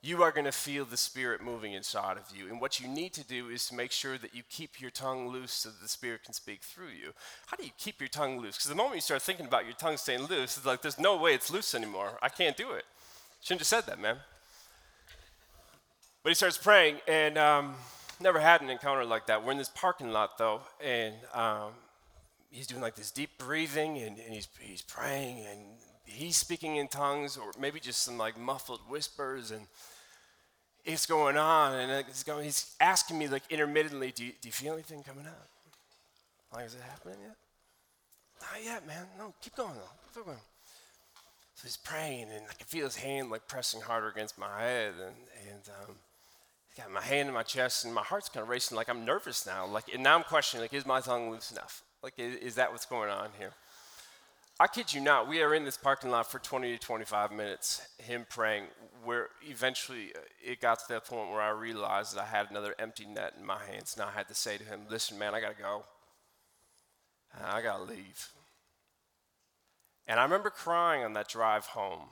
You 0.00 0.22
are 0.22 0.30
going 0.30 0.44
to 0.44 0.52
feel 0.52 0.84
the 0.84 0.96
Spirit 0.96 1.42
moving 1.42 1.72
inside 1.72 2.16
of 2.16 2.36
you. 2.36 2.46
And 2.48 2.60
what 2.60 2.78
you 2.78 2.86
need 2.86 3.12
to 3.14 3.24
do 3.24 3.48
is 3.48 3.66
to 3.68 3.74
make 3.74 3.90
sure 3.90 4.16
that 4.18 4.34
you 4.34 4.42
keep 4.48 4.80
your 4.80 4.92
tongue 4.92 5.28
loose 5.28 5.52
so 5.52 5.70
that 5.70 5.80
the 5.82 5.88
Spirit 5.88 6.22
can 6.22 6.34
speak 6.34 6.62
through 6.62 6.90
you. 6.90 7.12
How 7.46 7.56
do 7.56 7.64
you 7.64 7.72
keep 7.76 8.00
your 8.00 8.08
tongue 8.08 8.38
loose? 8.38 8.56
Because 8.56 8.68
the 8.68 8.76
moment 8.76 8.94
you 8.94 9.00
start 9.00 9.22
thinking 9.22 9.46
about 9.46 9.64
your 9.64 9.74
tongue 9.74 9.96
staying 9.96 10.26
loose, 10.26 10.56
it's 10.56 10.64
like, 10.64 10.82
there's 10.82 11.00
no 11.00 11.16
way 11.16 11.34
it's 11.34 11.50
loose 11.50 11.74
anymore. 11.74 12.18
I 12.22 12.28
can't 12.28 12.56
do 12.56 12.70
it. 12.72 12.84
Shouldn't 13.42 13.60
have 13.60 13.66
said 13.66 13.86
that, 13.86 14.00
man. 14.00 14.18
But 16.22 16.30
he 16.30 16.34
starts 16.34 16.58
praying, 16.58 16.98
and 17.06 17.38
um, 17.38 17.74
never 18.20 18.40
had 18.40 18.60
an 18.60 18.70
encounter 18.70 19.04
like 19.04 19.26
that. 19.26 19.44
We're 19.44 19.52
in 19.52 19.58
this 19.58 19.70
parking 19.70 20.10
lot 20.10 20.36
though, 20.36 20.60
and 20.84 21.14
um, 21.32 21.72
he's 22.50 22.66
doing 22.66 22.82
like 22.82 22.96
this 22.96 23.10
deep 23.10 23.30
breathing, 23.38 23.98
and, 23.98 24.18
and 24.18 24.34
he's 24.34 24.48
he's 24.60 24.82
praying, 24.82 25.46
and 25.46 25.60
he's 26.08 26.36
speaking 26.36 26.76
in 26.76 26.88
tongues, 26.88 27.36
or 27.36 27.52
maybe 27.58 27.80
just 27.80 28.02
some 28.02 28.18
like 28.18 28.38
muffled 28.38 28.80
whispers, 28.88 29.50
and 29.50 29.66
it's 30.84 31.06
going 31.06 31.36
on, 31.36 31.74
and 31.74 31.92
it's 31.92 32.22
going. 32.22 32.44
He's 32.44 32.74
asking 32.80 33.18
me 33.18 33.28
like 33.28 33.42
intermittently, 33.50 34.12
"Do 34.12 34.24
you, 34.24 34.32
do 34.40 34.48
you 34.48 34.52
feel 34.52 34.74
anything 34.74 35.02
coming 35.02 35.26
up? 35.26 35.48
Like, 36.52 36.66
is 36.66 36.74
it 36.74 36.82
happening 36.88 37.18
yet? 37.22 37.36
Not 38.40 38.64
yet, 38.64 38.86
man. 38.86 39.06
No, 39.18 39.34
keep 39.40 39.54
going 39.54 39.74
though. 39.74 40.14
Keep 40.14 40.24
going." 40.24 40.38
So 41.54 41.64
he's 41.64 41.76
praying, 41.76 42.28
and 42.30 42.44
I 42.48 42.54
can 42.54 42.66
feel 42.66 42.84
his 42.84 42.96
hand 42.96 43.30
like 43.30 43.48
pressing 43.48 43.80
harder 43.80 44.08
against 44.08 44.38
my 44.38 44.60
head, 44.60 44.94
and 45.00 45.16
and 45.50 45.62
um, 45.82 45.96
got 46.78 46.90
my 46.92 47.00
hand 47.00 47.28
in 47.28 47.34
my 47.34 47.42
chest 47.42 47.84
and 47.84 47.92
my 47.92 48.02
heart's 48.02 48.28
kind 48.28 48.42
of 48.42 48.48
racing 48.48 48.76
like 48.76 48.88
I'm 48.88 49.04
nervous 49.04 49.44
now. 49.44 49.66
Like, 49.66 49.92
and 49.92 50.02
now 50.02 50.14
I'm 50.14 50.22
questioning, 50.22 50.62
like, 50.62 50.72
is 50.72 50.86
my 50.86 51.00
tongue 51.00 51.30
loose 51.30 51.50
enough? 51.50 51.82
Like, 52.02 52.14
is, 52.16 52.36
is, 52.36 52.54
that 52.54 52.70
what's 52.70 52.86
going 52.86 53.10
on 53.10 53.30
here? 53.36 53.52
I 54.60 54.66
kid 54.66 54.92
you 54.92 55.00
not, 55.00 55.28
we 55.28 55.40
are 55.40 55.54
in 55.54 55.64
this 55.64 55.76
parking 55.76 56.10
lot 56.10 56.30
for 56.30 56.40
20 56.40 56.72
to 56.72 56.78
25 56.78 57.30
minutes, 57.30 57.80
him 57.98 58.26
praying, 58.28 58.64
where 59.04 59.28
eventually 59.42 60.12
uh, 60.16 60.20
it 60.44 60.60
got 60.60 60.80
to 60.80 60.84
that 60.88 61.04
point 61.04 61.30
where 61.30 61.40
I 61.40 61.50
realized 61.50 62.16
that 62.16 62.22
I 62.22 62.26
had 62.26 62.50
another 62.50 62.74
empty 62.78 63.06
net 63.06 63.34
in 63.38 63.46
my 63.46 63.58
hands. 63.70 63.94
and 63.96 64.04
I 64.04 64.10
had 64.10 64.26
to 64.28 64.34
say 64.34 64.58
to 64.58 64.64
him, 64.64 64.80
listen, 64.90 65.16
man, 65.16 65.32
I 65.32 65.40
got 65.40 65.56
to 65.56 65.62
go. 65.62 65.84
I 67.40 67.62
got 67.62 67.76
to 67.76 67.84
leave. 67.84 68.28
And 70.08 70.18
I 70.18 70.24
remember 70.24 70.50
crying 70.50 71.04
on 71.04 71.12
that 71.12 71.28
drive 71.28 71.66
home. 71.66 72.08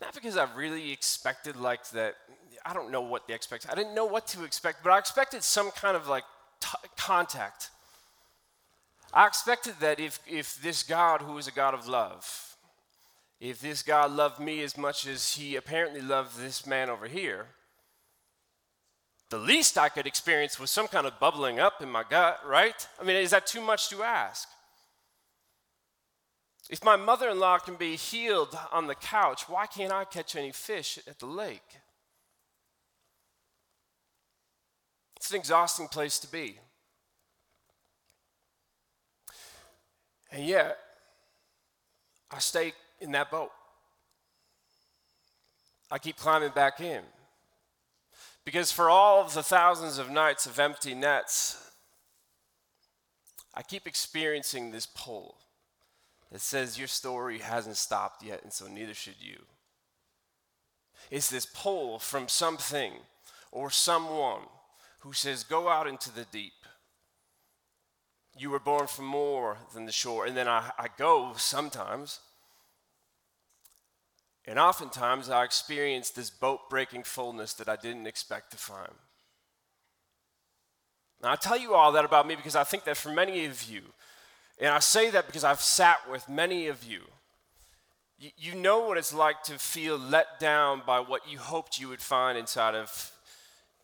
Not 0.00 0.14
because 0.14 0.36
I 0.36 0.48
really 0.56 0.90
expected 0.90 1.54
like 1.54 1.88
that 1.90 2.16
I 2.64 2.74
don't 2.74 2.90
know 2.90 3.00
what 3.00 3.26
the 3.26 3.34
expect. 3.34 3.66
I 3.70 3.74
didn't 3.74 3.94
know 3.94 4.04
what 4.04 4.26
to 4.28 4.44
expect, 4.44 4.82
but 4.82 4.90
I 4.90 4.98
expected 4.98 5.42
some 5.42 5.70
kind 5.70 5.96
of 5.96 6.08
like 6.08 6.24
t- 6.60 6.88
contact. 6.96 7.70
I 9.12 9.26
expected 9.26 9.74
that 9.80 9.98
if, 9.98 10.20
if 10.26 10.56
this 10.62 10.82
God, 10.82 11.22
who 11.22 11.36
is 11.38 11.48
a 11.48 11.52
God 11.52 11.74
of 11.74 11.88
love, 11.88 12.56
if 13.40 13.60
this 13.60 13.82
God 13.82 14.12
loved 14.12 14.38
me 14.38 14.62
as 14.62 14.76
much 14.76 15.06
as 15.06 15.34
he 15.34 15.56
apparently 15.56 16.00
loved 16.00 16.38
this 16.38 16.66
man 16.66 16.90
over 16.90 17.08
here, 17.08 17.46
the 19.30 19.38
least 19.38 19.78
I 19.78 19.88
could 19.88 20.06
experience 20.06 20.58
was 20.58 20.70
some 20.70 20.88
kind 20.88 21.06
of 21.06 21.18
bubbling 21.18 21.58
up 21.58 21.80
in 21.80 21.90
my 21.90 22.04
gut, 22.08 22.40
right? 22.46 22.86
I 23.00 23.04
mean, 23.04 23.16
is 23.16 23.30
that 23.30 23.46
too 23.46 23.60
much 23.60 23.88
to 23.90 24.02
ask? 24.02 24.48
If 26.68 26.84
my 26.84 26.96
mother 26.96 27.28
in 27.30 27.40
law 27.40 27.58
can 27.58 27.74
be 27.74 27.96
healed 27.96 28.56
on 28.70 28.86
the 28.86 28.94
couch, 28.94 29.48
why 29.48 29.66
can't 29.66 29.92
I 29.92 30.04
catch 30.04 30.36
any 30.36 30.52
fish 30.52 30.98
at 31.08 31.18
the 31.18 31.26
lake? 31.26 31.78
It's 35.16 35.30
an 35.30 35.36
exhausting 35.36 35.88
place 35.88 36.18
to 36.20 36.30
be. 36.30 36.58
And 40.30 40.44
yet, 40.44 40.78
I 42.30 42.38
stay 42.38 42.72
in 43.00 43.12
that 43.12 43.30
boat. 43.30 43.50
I 45.90 45.98
keep 45.98 46.16
climbing 46.16 46.50
back 46.50 46.80
in. 46.80 47.02
Because 48.44 48.70
for 48.72 48.88
all 48.88 49.20
of 49.20 49.34
the 49.34 49.42
thousands 49.42 49.98
of 49.98 50.10
nights 50.10 50.46
of 50.46 50.58
empty 50.58 50.94
nets, 50.94 51.70
I 53.54 53.62
keep 53.62 53.86
experiencing 53.86 54.70
this 54.70 54.86
pull 54.86 55.36
that 56.30 56.40
says 56.40 56.78
your 56.78 56.88
story 56.88 57.38
hasn't 57.38 57.76
stopped 57.76 58.22
yet, 58.22 58.42
and 58.42 58.52
so 58.52 58.66
neither 58.68 58.94
should 58.94 59.20
you. 59.20 59.40
It's 61.10 61.28
this 61.28 61.46
pull 61.46 61.98
from 61.98 62.28
something 62.28 62.92
or 63.50 63.70
someone 63.70 64.42
who 65.00 65.12
says, 65.12 65.42
Go 65.42 65.68
out 65.68 65.88
into 65.88 66.12
the 66.14 66.26
deep. 66.30 66.52
You 68.38 68.50
were 68.50 68.60
born 68.60 68.86
for 68.86 69.02
more 69.02 69.58
than 69.74 69.86
the 69.86 69.92
shore. 69.92 70.26
And 70.26 70.36
then 70.36 70.48
I, 70.48 70.70
I 70.78 70.86
go 70.96 71.32
sometimes. 71.36 72.20
And 74.46 74.58
oftentimes 74.58 75.28
I 75.28 75.44
experience 75.44 76.10
this 76.10 76.30
boat 76.30 76.70
breaking 76.70 77.04
fullness 77.04 77.52
that 77.54 77.68
I 77.68 77.76
didn't 77.76 78.06
expect 78.06 78.50
to 78.52 78.56
find. 78.56 78.92
Now, 81.22 81.32
I 81.32 81.36
tell 81.36 81.58
you 81.58 81.74
all 81.74 81.92
that 81.92 82.04
about 82.04 82.26
me 82.26 82.34
because 82.34 82.56
I 82.56 82.64
think 82.64 82.84
that 82.84 82.96
for 82.96 83.10
many 83.10 83.44
of 83.44 83.62
you, 83.64 83.82
and 84.58 84.68
I 84.68 84.78
say 84.78 85.10
that 85.10 85.26
because 85.26 85.44
I've 85.44 85.60
sat 85.60 85.98
with 86.10 86.28
many 86.28 86.68
of 86.68 86.82
you, 86.82 87.02
you, 88.18 88.30
you 88.36 88.54
know 88.54 88.80
what 88.80 88.98
it's 88.98 89.12
like 89.12 89.42
to 89.44 89.58
feel 89.58 89.98
let 89.98 90.40
down 90.40 90.82
by 90.86 91.00
what 91.00 91.30
you 91.30 91.38
hoped 91.38 91.78
you 91.78 91.88
would 91.88 92.00
find 92.00 92.38
inside 92.38 92.74
of 92.74 93.12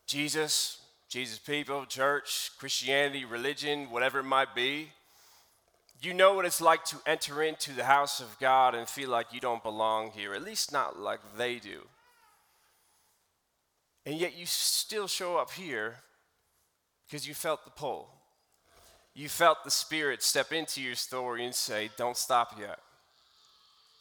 Jesus, 0.06 0.75
Jesus 1.08 1.38
people, 1.38 1.86
church, 1.86 2.50
Christianity, 2.58 3.24
religion, 3.24 3.90
whatever 3.90 4.20
it 4.20 4.24
might 4.24 4.54
be. 4.54 4.88
You 6.02 6.12
know 6.12 6.34
what 6.34 6.44
it's 6.44 6.60
like 6.60 6.84
to 6.86 6.96
enter 7.06 7.42
into 7.42 7.72
the 7.72 7.84
house 7.84 8.20
of 8.20 8.36
God 8.38 8.74
and 8.74 8.88
feel 8.88 9.08
like 9.08 9.32
you 9.32 9.40
don't 9.40 9.62
belong 9.62 10.10
here, 10.10 10.34
at 10.34 10.42
least 10.42 10.72
not 10.72 10.98
like 10.98 11.20
they 11.38 11.56
do. 11.56 11.82
And 14.04 14.16
yet 14.16 14.36
you 14.36 14.46
still 14.46 15.08
show 15.08 15.36
up 15.36 15.50
here 15.52 15.96
because 17.06 17.26
you 17.26 17.34
felt 17.34 17.64
the 17.64 17.70
pull. 17.70 18.08
You 19.14 19.28
felt 19.28 19.64
the 19.64 19.70
Spirit 19.70 20.22
step 20.22 20.52
into 20.52 20.82
your 20.82 20.94
story 20.94 21.44
and 21.44 21.54
say, 21.54 21.90
Don't 21.96 22.16
stop 22.16 22.56
yet. 22.60 22.78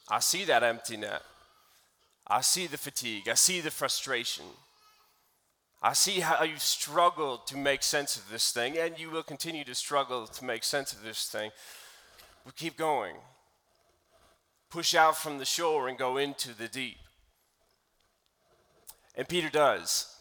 I 0.09 0.19
see 0.19 0.43
that 0.45 0.61
empty 0.63 0.97
net. 0.97 1.21
I 2.27 2.41
see 2.41 2.67
the 2.67 2.77
fatigue. 2.77 3.29
I 3.29 3.35
see 3.35 3.61
the 3.61 3.71
frustration. 3.71 4.45
I 5.81 5.93
see 5.93 6.19
how 6.21 6.43
you've 6.43 6.61
struggled 6.61 7.45
to 7.47 7.57
make 7.57 7.83
sense 7.83 8.17
of 8.17 8.29
this 8.29 8.51
thing, 8.51 8.77
and 8.77 8.97
you 8.97 9.11
will 9.11 9.23
continue 9.23 9.63
to 9.65 9.75
struggle 9.75 10.25
to 10.25 10.45
make 10.45 10.63
sense 10.63 10.93
of 10.93 11.03
this 11.03 11.27
thing. 11.27 11.51
We 12.45 12.51
keep 12.55 12.77
going. 12.77 13.15
Push 14.69 14.95
out 14.95 15.17
from 15.17 15.37
the 15.37 15.45
shore 15.45 15.87
and 15.87 15.97
go 15.97 16.17
into 16.17 16.53
the 16.57 16.67
deep. 16.67 16.97
And 19.15 19.27
Peter 19.27 19.49
does. 19.49 20.11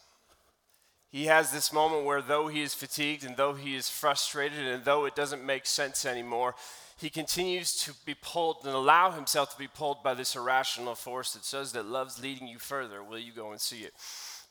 He 1.09 1.25
has 1.25 1.51
this 1.51 1.71
moment 1.71 2.05
where, 2.05 2.21
though 2.21 2.47
he 2.47 2.61
is 2.61 2.73
fatigued 2.73 3.23
and 3.23 3.37
though 3.37 3.53
he 3.53 3.75
is 3.75 3.89
frustrated 3.89 4.67
and 4.67 4.83
though 4.83 5.05
it 5.05 5.15
doesn't 5.15 5.45
make 5.45 5.65
sense 5.65 6.05
anymore, 6.05 6.55
he 6.97 7.09
continues 7.09 7.75
to 7.83 7.93
be 8.05 8.15
pulled 8.21 8.57
and 8.65 8.73
allow 8.73 9.11
himself 9.11 9.51
to 9.51 9.57
be 9.57 9.67
pulled 9.67 10.03
by 10.03 10.13
this 10.13 10.35
irrational 10.35 10.95
force 10.95 11.33
that 11.33 11.43
says 11.43 11.71
that 11.71 11.85
love's 11.85 12.21
leading 12.21 12.47
you 12.47 12.59
further. 12.59 13.03
Will 13.03 13.19
you 13.19 13.33
go 13.33 13.51
and 13.51 13.59
see 13.59 13.79
it? 13.79 13.93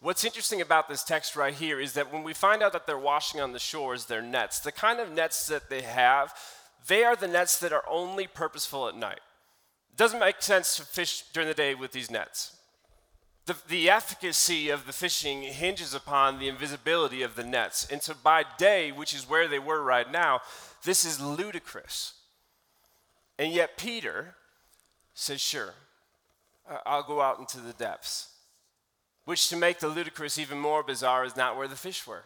What's 0.05 0.23
interesting 0.23 0.61
about 0.61 0.87
this 0.87 1.03
text 1.03 1.35
right 1.35 1.55
here 1.55 1.81
is 1.81 1.95
that 1.95 2.13
when 2.13 2.25
we 2.25 2.35
find 2.35 2.63
out 2.63 2.75
that 2.75 2.87
they're 2.87 2.99
washing 2.99 3.41
on 3.41 3.53
the 3.53 3.59
shores 3.59 4.05
their 4.05 4.21
nets, 4.21 4.59
the 4.59 4.71
kind 4.71 5.01
of 5.01 5.11
nets 5.11 5.47
that 5.47 5.71
they 5.71 5.81
have, 5.81 6.35
they 6.87 7.05
are 7.05 7.17
the 7.17 7.27
nets 7.27 7.59
that 7.61 7.73
are 7.73 7.85
only 7.89 8.27
purposeful 8.27 8.87
at 8.87 8.95
night. 8.95 9.21
It 9.91 9.97
doesn't 9.97 10.21
make 10.21 10.43
sense 10.43 10.77
to 10.77 10.83
fish 10.83 11.25
during 11.33 11.49
the 11.49 11.55
day 11.55 11.75
with 11.75 11.93
these 11.93 12.11
nets. 12.11 12.55
The, 13.47 13.57
the 13.67 13.89
efficacy 13.89 14.69
of 14.69 14.87
the 14.87 14.93
fishing 14.93 15.41
hinges 15.41 15.95
upon 15.95 16.39
the 16.39 16.49
invisibility 16.49 17.23
of 17.23 17.35
the 17.35 17.43
nets. 17.43 17.89
And 17.91 18.03
so 18.03 18.13
by 18.23 18.45
day, 18.59 18.93
which 18.93 19.15
is 19.15 19.27
where 19.27 19.49
they 19.49 19.59
were 19.59 19.83
right 19.83 20.13
now, 20.13 20.41
this 20.85 21.07
is 21.07 21.19
ludicrous. 21.19 22.13
And 23.39 23.55
yet 23.55 23.79
Peter 23.79 24.35
says, 25.15 25.41
Sure, 25.41 25.73
I'll 26.85 27.05
go 27.05 27.23
out 27.23 27.39
into 27.39 27.59
the 27.59 27.73
depths. 27.73 28.34
Which, 29.25 29.49
to 29.49 29.57
make 29.57 29.81
the 29.81 29.89
ludicrous 29.89 30.39
even 30.39 30.59
more 30.59 30.83
bizarre, 30.83 31.25
is 31.25 31.37
not 31.37 31.57
where 31.57 31.69
the 31.69 31.77
fish 31.77 32.07
were. 32.07 32.25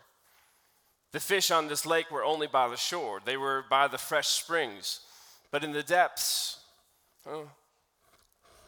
The 1.13 1.21
fish 1.21 1.51
on 1.51 1.69
this 1.69 1.87
lake 1.87 2.11
were 2.11 2.25
only 2.25 2.47
by 2.47 2.69
the 2.69 2.77
shore, 2.77 3.21
they 3.25 3.37
were 3.37 3.65
by 3.69 3.89
the 3.89 3.99
fresh 3.99 4.29
springs. 4.29 5.01
But 5.51 5.65
in 5.65 5.73
the 5.73 5.83
depths, 5.83 6.59
oh, 7.27 7.49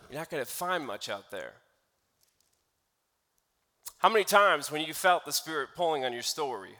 you're 0.08 0.18
not 0.18 0.30
going 0.30 0.42
to 0.42 0.50
find 0.50 0.86
much 0.86 1.08
out 1.08 1.30
there. 1.30 1.52
How 3.98 4.08
many 4.08 4.24
times 4.24 4.70
when 4.70 4.82
you 4.82 4.94
felt 4.94 5.26
the 5.26 5.32
Spirit 5.32 5.70
pulling 5.76 6.06
on 6.06 6.14
your 6.14 6.22
story, 6.22 6.76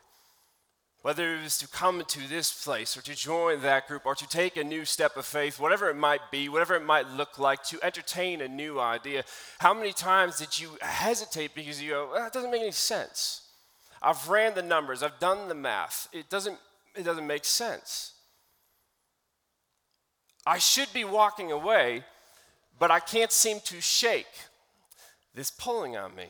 whether 1.03 1.35
it 1.35 1.43
was 1.43 1.57
to 1.59 1.69
come 1.69 2.03
to 2.07 2.29
this 2.29 2.65
place 2.65 2.97
or 2.97 3.01
to 3.03 3.15
join 3.15 3.63
that 3.63 3.89
group 3.89 4.05
or 4.05 4.15
to 4.15 4.29
take 4.29 4.57
a 4.57 4.65
new 4.65 4.85
step 4.85 5.17
of 5.17 5.25
faith, 5.25 5.59
whatever 5.59 5.89
it 5.89 5.97
might 5.97 6.31
be, 6.31 6.49
whatever 6.49 6.75
it 6.75 6.85
might 6.85 7.09
look 7.09 7.39
like, 7.39 7.63
to 7.63 7.79
entertain 7.83 8.43
a 8.43 8.49
new 8.49 8.79
idea, 8.79 9.25
how 9.59 9.73
many 9.73 9.93
times 9.93 10.39
did 10.39 10.59
you 10.59 10.77
hesitate 10.83 11.55
because 11.55 11.83
you 11.83 11.91
go, 11.91 12.11
well, 12.13 12.23
that 12.23 12.33
doesn't 12.33 12.51
make 12.51 12.61
any 12.61 12.71
sense? 12.71 13.49
I've 14.03 14.29
ran 14.29 14.55
the 14.55 14.63
numbers, 14.63 15.03
I've 15.03 15.19
done 15.19 15.49
the 15.49 15.55
math. 15.55 16.09
It 16.13 16.29
doesn't, 16.29 16.59
it 16.95 17.03
doesn't 17.03 17.27
make 17.27 17.45
sense. 17.47 18.13
I 20.47 20.59
should 20.59 20.93
be 20.93 21.05
walking 21.05 21.51
away, 21.51 22.05
but 22.79 22.91
I 22.91 23.01
can't 23.01 23.33
seem 23.33 23.61
to 23.65 23.81
shake 23.81 24.27
this 25.35 25.51
pulling 25.51 25.97
on 25.97 26.15
me. 26.15 26.27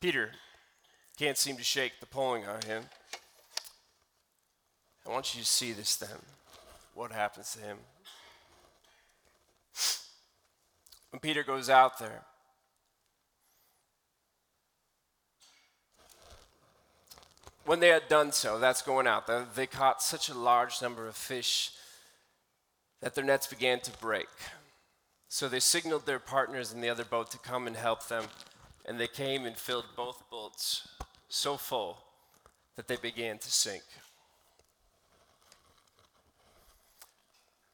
Peter 0.00 0.32
can't 1.18 1.36
seem 1.36 1.56
to 1.56 1.62
shake 1.62 2.00
the 2.00 2.06
pulling 2.06 2.46
on 2.46 2.62
him. 2.62 2.84
I 5.06 5.10
want 5.10 5.34
you 5.34 5.40
to 5.40 5.46
see 5.46 5.72
this 5.72 5.96
then. 5.96 6.18
What 6.94 7.12
happens 7.12 7.52
to 7.52 7.60
him? 7.60 7.78
When 11.10 11.20
Peter 11.20 11.42
goes 11.42 11.68
out 11.68 11.98
there, 11.98 12.22
when 17.66 17.80
they 17.80 17.88
had 17.88 18.08
done 18.08 18.32
so, 18.32 18.58
that's 18.58 18.82
going 18.82 19.06
out, 19.06 19.54
they 19.54 19.66
caught 19.66 20.02
such 20.02 20.28
a 20.28 20.34
large 20.34 20.80
number 20.80 21.06
of 21.06 21.16
fish 21.16 21.72
that 23.00 23.14
their 23.14 23.24
nets 23.24 23.46
began 23.46 23.80
to 23.80 23.90
break. 23.98 24.28
So 25.28 25.48
they 25.48 25.60
signaled 25.60 26.06
their 26.06 26.18
partners 26.18 26.72
in 26.72 26.80
the 26.80 26.88
other 26.88 27.04
boat 27.04 27.30
to 27.32 27.38
come 27.38 27.66
and 27.66 27.76
help 27.76 28.08
them 28.08 28.24
and 28.84 28.98
they 28.98 29.06
came 29.06 29.44
and 29.44 29.56
filled 29.56 29.86
both 29.96 30.28
boats 30.30 30.88
so 31.32 31.56
full 31.56 31.96
that 32.76 32.88
they 32.88 32.96
began 32.96 33.38
to 33.38 33.50
sink. 33.50 33.82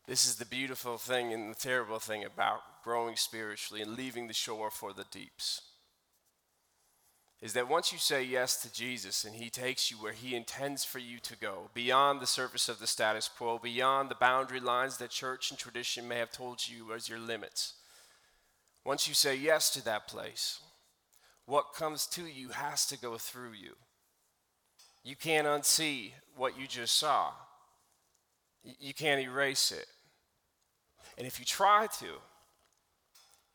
This 0.07 0.27
is 0.27 0.37
the 0.37 0.47
beautiful 0.47 0.97
thing 0.97 1.33
and 1.33 1.51
the 1.51 1.59
terrible 1.59 1.99
thing 1.99 2.25
about 2.25 2.61
growing 2.85 3.17
spiritually 3.17 3.83
and 3.83 3.97
leaving 3.97 4.29
the 4.29 4.33
shore 4.33 4.71
for 4.71 4.93
the 4.93 5.05
deeps. 5.11 5.63
Is 7.43 7.53
that 7.53 7.69
once 7.69 7.93
you 7.93 7.99
say 7.99 8.23
yes 8.23 8.63
to 8.63 8.73
Jesus 8.73 9.25
and 9.25 9.35
He 9.35 9.51
takes 9.51 9.91
you 9.91 9.97
where 9.97 10.13
He 10.13 10.37
intends 10.37 10.85
for 10.85 11.01
you 11.01 11.19
to 11.21 11.37
go, 11.37 11.71
beyond 11.75 12.21
the 12.21 12.27
surface 12.27 12.69
of 12.69 12.79
the 12.79 12.87
status 12.87 13.29
quo, 13.29 13.59
beyond 13.59 14.09
the 14.09 14.15
boundary 14.15 14.61
lines 14.61 14.99
that 14.99 15.11
church 15.11 15.51
and 15.51 15.59
tradition 15.59 16.07
may 16.07 16.19
have 16.19 16.31
told 16.31 16.69
you 16.69 16.93
as 16.93 17.09
your 17.09 17.19
limits, 17.19 17.75
once 18.85 19.09
you 19.09 19.15
say 19.15 19.35
yes 19.35 19.69
to 19.71 19.85
that 19.85 20.07
place, 20.07 20.61
what 21.49 21.73
comes 21.73 22.05
to 22.05 22.27
you 22.27 22.51
has 22.51 22.85
to 22.85 22.99
go 22.99 23.17
through 23.17 23.53
you. 23.53 23.75
You 25.03 25.17
can't 25.17 25.47
unsee 25.47 26.13
what 26.37 26.61
you 26.61 26.67
just 26.67 26.95
saw, 26.97 27.31
you 28.79 28.93
can't 28.93 29.21
erase 29.21 29.73
it. 29.73 29.87
And 31.17 31.27
if 31.27 31.41
you 31.41 31.47
try 31.47 31.87
to, 32.01 32.07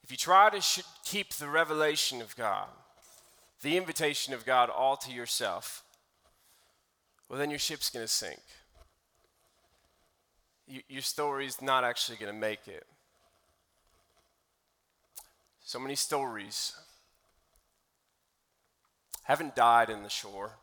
if 0.03 0.09
you 0.09 0.17
try 0.17 0.49
to 0.49 0.59
sh- 0.59 0.81
keep 1.05 1.33
the 1.35 1.47
revelation 1.47 2.19
of 2.19 2.35
God, 2.35 2.67
the 3.61 3.77
invitation 3.77 4.33
of 4.33 4.43
God 4.43 4.69
all 4.71 4.97
to 4.97 5.11
yourself, 5.11 5.83
well, 7.29 7.37
then 7.37 7.51
your 7.51 7.59
ship's 7.59 7.91
going 7.91 8.05
to 8.05 8.11
sink. 8.11 8.41
your 10.89 11.01
story's 11.03 11.61
not 11.61 11.83
actually 11.83 12.17
going 12.17 12.33
to 12.33 12.39
make 12.39 12.67
it. 12.67 12.85
So 15.63 15.79
many 15.79 15.95
stories 15.95 16.73
haven't 19.23 19.55
died 19.55 19.89
in 19.89 20.03
the 20.03 20.09
shore. 20.09 20.57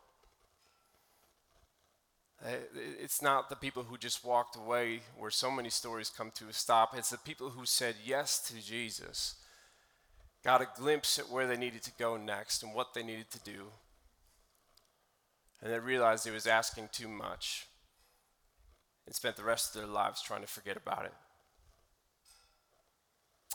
Uh, 2.45 2.53
it's 2.99 3.21
not 3.21 3.51
the 3.51 3.57
people 3.57 3.83
who 3.83 3.99
just 3.99 4.25
walked 4.25 4.57
away 4.57 5.01
where 5.19 5.31
so 5.31 5.51
many 5.51 5.69
stories 5.69 6.09
come 6.09 6.31
to 6.35 6.49
a 6.49 6.53
stop. 6.53 6.97
It's 6.97 7.11
the 7.11 7.19
people 7.19 7.51
who 7.51 7.67
said 7.67 7.97
yes 8.05 8.39
to 8.49 8.65
Jesus, 8.65 9.35
got 10.43 10.63
a 10.63 10.69
glimpse 10.75 11.19
at 11.19 11.31
where 11.31 11.47
they 11.47 11.57
needed 11.57 11.83
to 11.83 11.93
go 11.99 12.17
next 12.17 12.63
and 12.63 12.75
what 12.75 12.95
they 12.95 13.03
needed 13.03 13.31
to 13.31 13.41
do, 13.41 13.73
and 15.63 15.71
they 15.71 15.79
realized 15.79 16.27
it 16.27 16.33
was 16.33 16.47
asking 16.47 16.89
too 16.93 17.09
much 17.09 17.67
and 19.07 19.15
spent 19.15 19.37
the 19.37 19.45
rest 19.45 19.75
of 19.75 19.83
their 19.83 19.91
lives 19.91 20.23
trying 20.23 20.41
to 20.41 20.47
forget 20.47 20.77
about 20.77 21.05
it. 21.05 21.13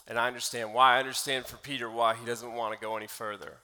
And 0.07 0.19
I 0.19 0.27
understand 0.27 0.73
why. 0.73 0.95
I 0.95 0.99
understand 0.99 1.47
for 1.47 1.57
Peter 1.57 1.89
why 1.89 2.13
he 2.13 2.25
doesn't 2.25 2.53
want 2.53 2.73
to 2.73 2.79
go 2.79 2.95
any 2.95 3.07
further. 3.07 3.57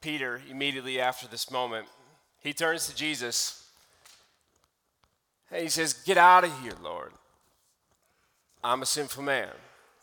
Peter, 0.00 0.40
immediately 0.48 1.00
after 1.00 1.26
this 1.26 1.50
moment, 1.50 1.86
he 2.40 2.52
turns 2.52 2.86
to 2.86 2.94
Jesus 2.94 3.68
and 5.50 5.62
he 5.62 5.68
says, 5.68 5.92
Get 5.92 6.18
out 6.18 6.44
of 6.44 6.60
here, 6.60 6.74
Lord. 6.82 7.12
I'm 8.62 8.82
a 8.82 8.86
sinful 8.86 9.22
man. 9.22 9.50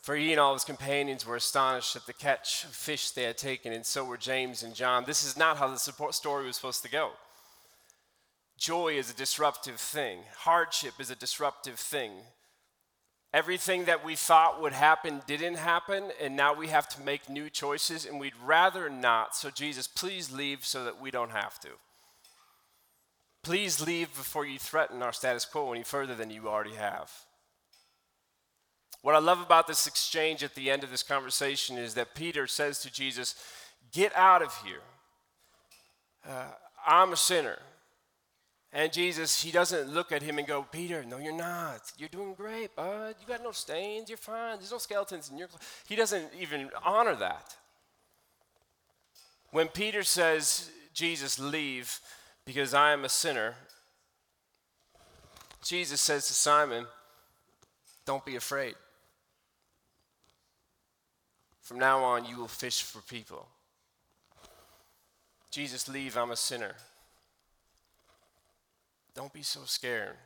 For 0.00 0.14
he 0.14 0.30
and 0.30 0.40
all 0.40 0.52
his 0.52 0.64
companions 0.64 1.26
were 1.26 1.36
astonished 1.36 1.96
at 1.96 2.06
the 2.06 2.12
catch 2.12 2.64
of 2.64 2.70
fish 2.70 3.10
they 3.10 3.24
had 3.24 3.36
taken, 3.36 3.72
and 3.72 3.84
so 3.84 4.04
were 4.04 4.16
James 4.16 4.62
and 4.62 4.74
John. 4.74 5.04
This 5.04 5.24
is 5.24 5.36
not 5.36 5.56
how 5.56 5.68
the 5.68 6.12
story 6.12 6.46
was 6.46 6.54
supposed 6.54 6.82
to 6.82 6.90
go. 6.90 7.10
Joy 8.56 8.96
is 8.96 9.10
a 9.10 9.16
disruptive 9.16 9.80
thing, 9.80 10.20
hardship 10.38 10.94
is 11.00 11.10
a 11.10 11.16
disruptive 11.16 11.78
thing. 11.78 12.12
Everything 13.34 13.84
that 13.84 14.04
we 14.04 14.16
thought 14.16 14.62
would 14.62 14.72
happen 14.72 15.20
didn't 15.26 15.56
happen, 15.56 16.10
and 16.20 16.36
now 16.36 16.54
we 16.54 16.68
have 16.68 16.88
to 16.90 17.02
make 17.02 17.28
new 17.28 17.50
choices, 17.50 18.06
and 18.06 18.18
we'd 18.18 18.36
rather 18.42 18.88
not. 18.88 19.36
So, 19.36 19.50
Jesus, 19.50 19.86
please 19.86 20.32
leave 20.32 20.64
so 20.64 20.84
that 20.84 21.00
we 21.00 21.10
don't 21.10 21.32
have 21.32 21.58
to. 21.60 21.70
Please 23.42 23.84
leave 23.84 24.08
before 24.16 24.46
you 24.46 24.58
threaten 24.58 25.02
our 25.02 25.12
status 25.12 25.44
quo 25.44 25.72
any 25.72 25.82
further 25.82 26.14
than 26.14 26.30
you 26.30 26.48
already 26.48 26.74
have. 26.74 27.12
What 29.02 29.14
I 29.14 29.18
love 29.18 29.40
about 29.40 29.68
this 29.68 29.86
exchange 29.86 30.42
at 30.42 30.54
the 30.54 30.70
end 30.70 30.82
of 30.82 30.90
this 30.90 31.04
conversation 31.04 31.78
is 31.78 31.94
that 31.94 32.14
Peter 32.14 32.46
says 32.48 32.80
to 32.80 32.92
Jesus, 32.92 33.36
Get 33.92 34.12
out 34.16 34.42
of 34.42 34.52
here. 34.64 34.80
Uh, 36.28 36.50
I'm 36.84 37.12
a 37.12 37.16
sinner. 37.16 37.58
And 38.76 38.92
Jesus, 38.92 39.42
he 39.42 39.50
doesn't 39.50 39.88
look 39.88 40.12
at 40.12 40.20
him 40.20 40.36
and 40.36 40.46
go, 40.46 40.62
Peter, 40.70 41.02
no, 41.02 41.16
you're 41.16 41.34
not. 41.34 41.80
You're 41.96 42.10
doing 42.10 42.34
great, 42.34 42.76
bud. 42.76 43.14
You 43.18 43.26
got 43.26 43.42
no 43.42 43.52
stains. 43.52 44.10
You're 44.10 44.18
fine. 44.18 44.58
There's 44.58 44.70
no 44.70 44.76
skeletons 44.76 45.30
in 45.30 45.38
your 45.38 45.48
clothes. 45.48 45.62
He 45.88 45.96
doesn't 45.96 46.26
even 46.38 46.68
honor 46.84 47.14
that. 47.14 47.56
When 49.50 49.68
Peter 49.68 50.02
says, 50.02 50.70
Jesus, 50.92 51.38
leave 51.38 52.00
because 52.44 52.74
I 52.74 52.92
am 52.92 53.06
a 53.06 53.08
sinner, 53.08 53.54
Jesus 55.64 56.02
says 56.02 56.26
to 56.26 56.34
Simon, 56.34 56.84
Don't 58.04 58.26
be 58.26 58.36
afraid. 58.36 58.74
From 61.62 61.78
now 61.78 62.04
on, 62.04 62.26
you 62.26 62.36
will 62.36 62.46
fish 62.46 62.82
for 62.82 63.00
people. 63.00 63.48
Jesus, 65.50 65.88
leave, 65.88 66.18
I'm 66.18 66.30
a 66.30 66.36
sinner. 66.36 66.74
Don't 69.16 69.32
be 69.32 69.42
so 69.42 69.60
scared. 69.64 70.16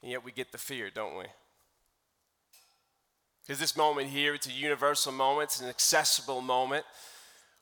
And 0.00 0.12
yet 0.12 0.24
we 0.24 0.30
get 0.30 0.52
the 0.52 0.58
fear, 0.58 0.88
don't 0.88 1.18
we? 1.18 1.24
Because 3.44 3.58
this 3.58 3.76
moment 3.76 4.08
here, 4.08 4.34
it's 4.34 4.46
a 4.46 4.52
universal 4.52 5.10
moment, 5.10 5.50
it's 5.50 5.60
an 5.60 5.68
accessible 5.68 6.40
moment 6.40 6.84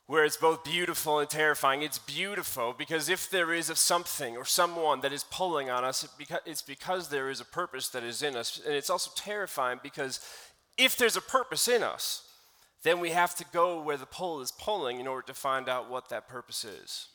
where 0.06 0.24
it's 0.24 0.36
both 0.36 0.62
beautiful 0.62 1.18
and 1.18 1.30
terrifying. 1.30 1.82
It's 1.82 1.98
beautiful 1.98 2.74
because 2.76 3.08
if 3.08 3.30
there 3.30 3.52
is 3.52 3.66
something 3.78 4.36
or 4.36 4.44
someone 4.44 5.00
that 5.00 5.12
is 5.12 5.24
pulling 5.24 5.70
on 5.70 5.82
us, 5.82 6.06
it's 6.44 6.62
because 6.62 7.08
there 7.08 7.30
is 7.30 7.40
a 7.40 7.44
purpose 7.44 7.88
that 7.88 8.04
is 8.04 8.22
in 8.22 8.36
us. 8.36 8.60
And 8.64 8.74
it's 8.74 8.90
also 8.90 9.10
terrifying 9.16 9.80
because 9.82 10.20
if 10.76 10.98
there's 10.98 11.16
a 11.16 11.22
purpose 11.22 11.66
in 11.66 11.82
us, 11.82 12.22
then 12.82 13.00
we 13.00 13.10
have 13.10 13.34
to 13.36 13.44
go 13.52 13.80
where 13.80 13.96
the 13.96 14.06
pull 14.06 14.40
is 14.42 14.52
pulling 14.52 15.00
in 15.00 15.06
order 15.06 15.26
to 15.26 15.34
find 15.34 15.68
out 15.68 15.90
what 15.90 16.10
that 16.10 16.28
purpose 16.28 16.64
is. 16.64 17.08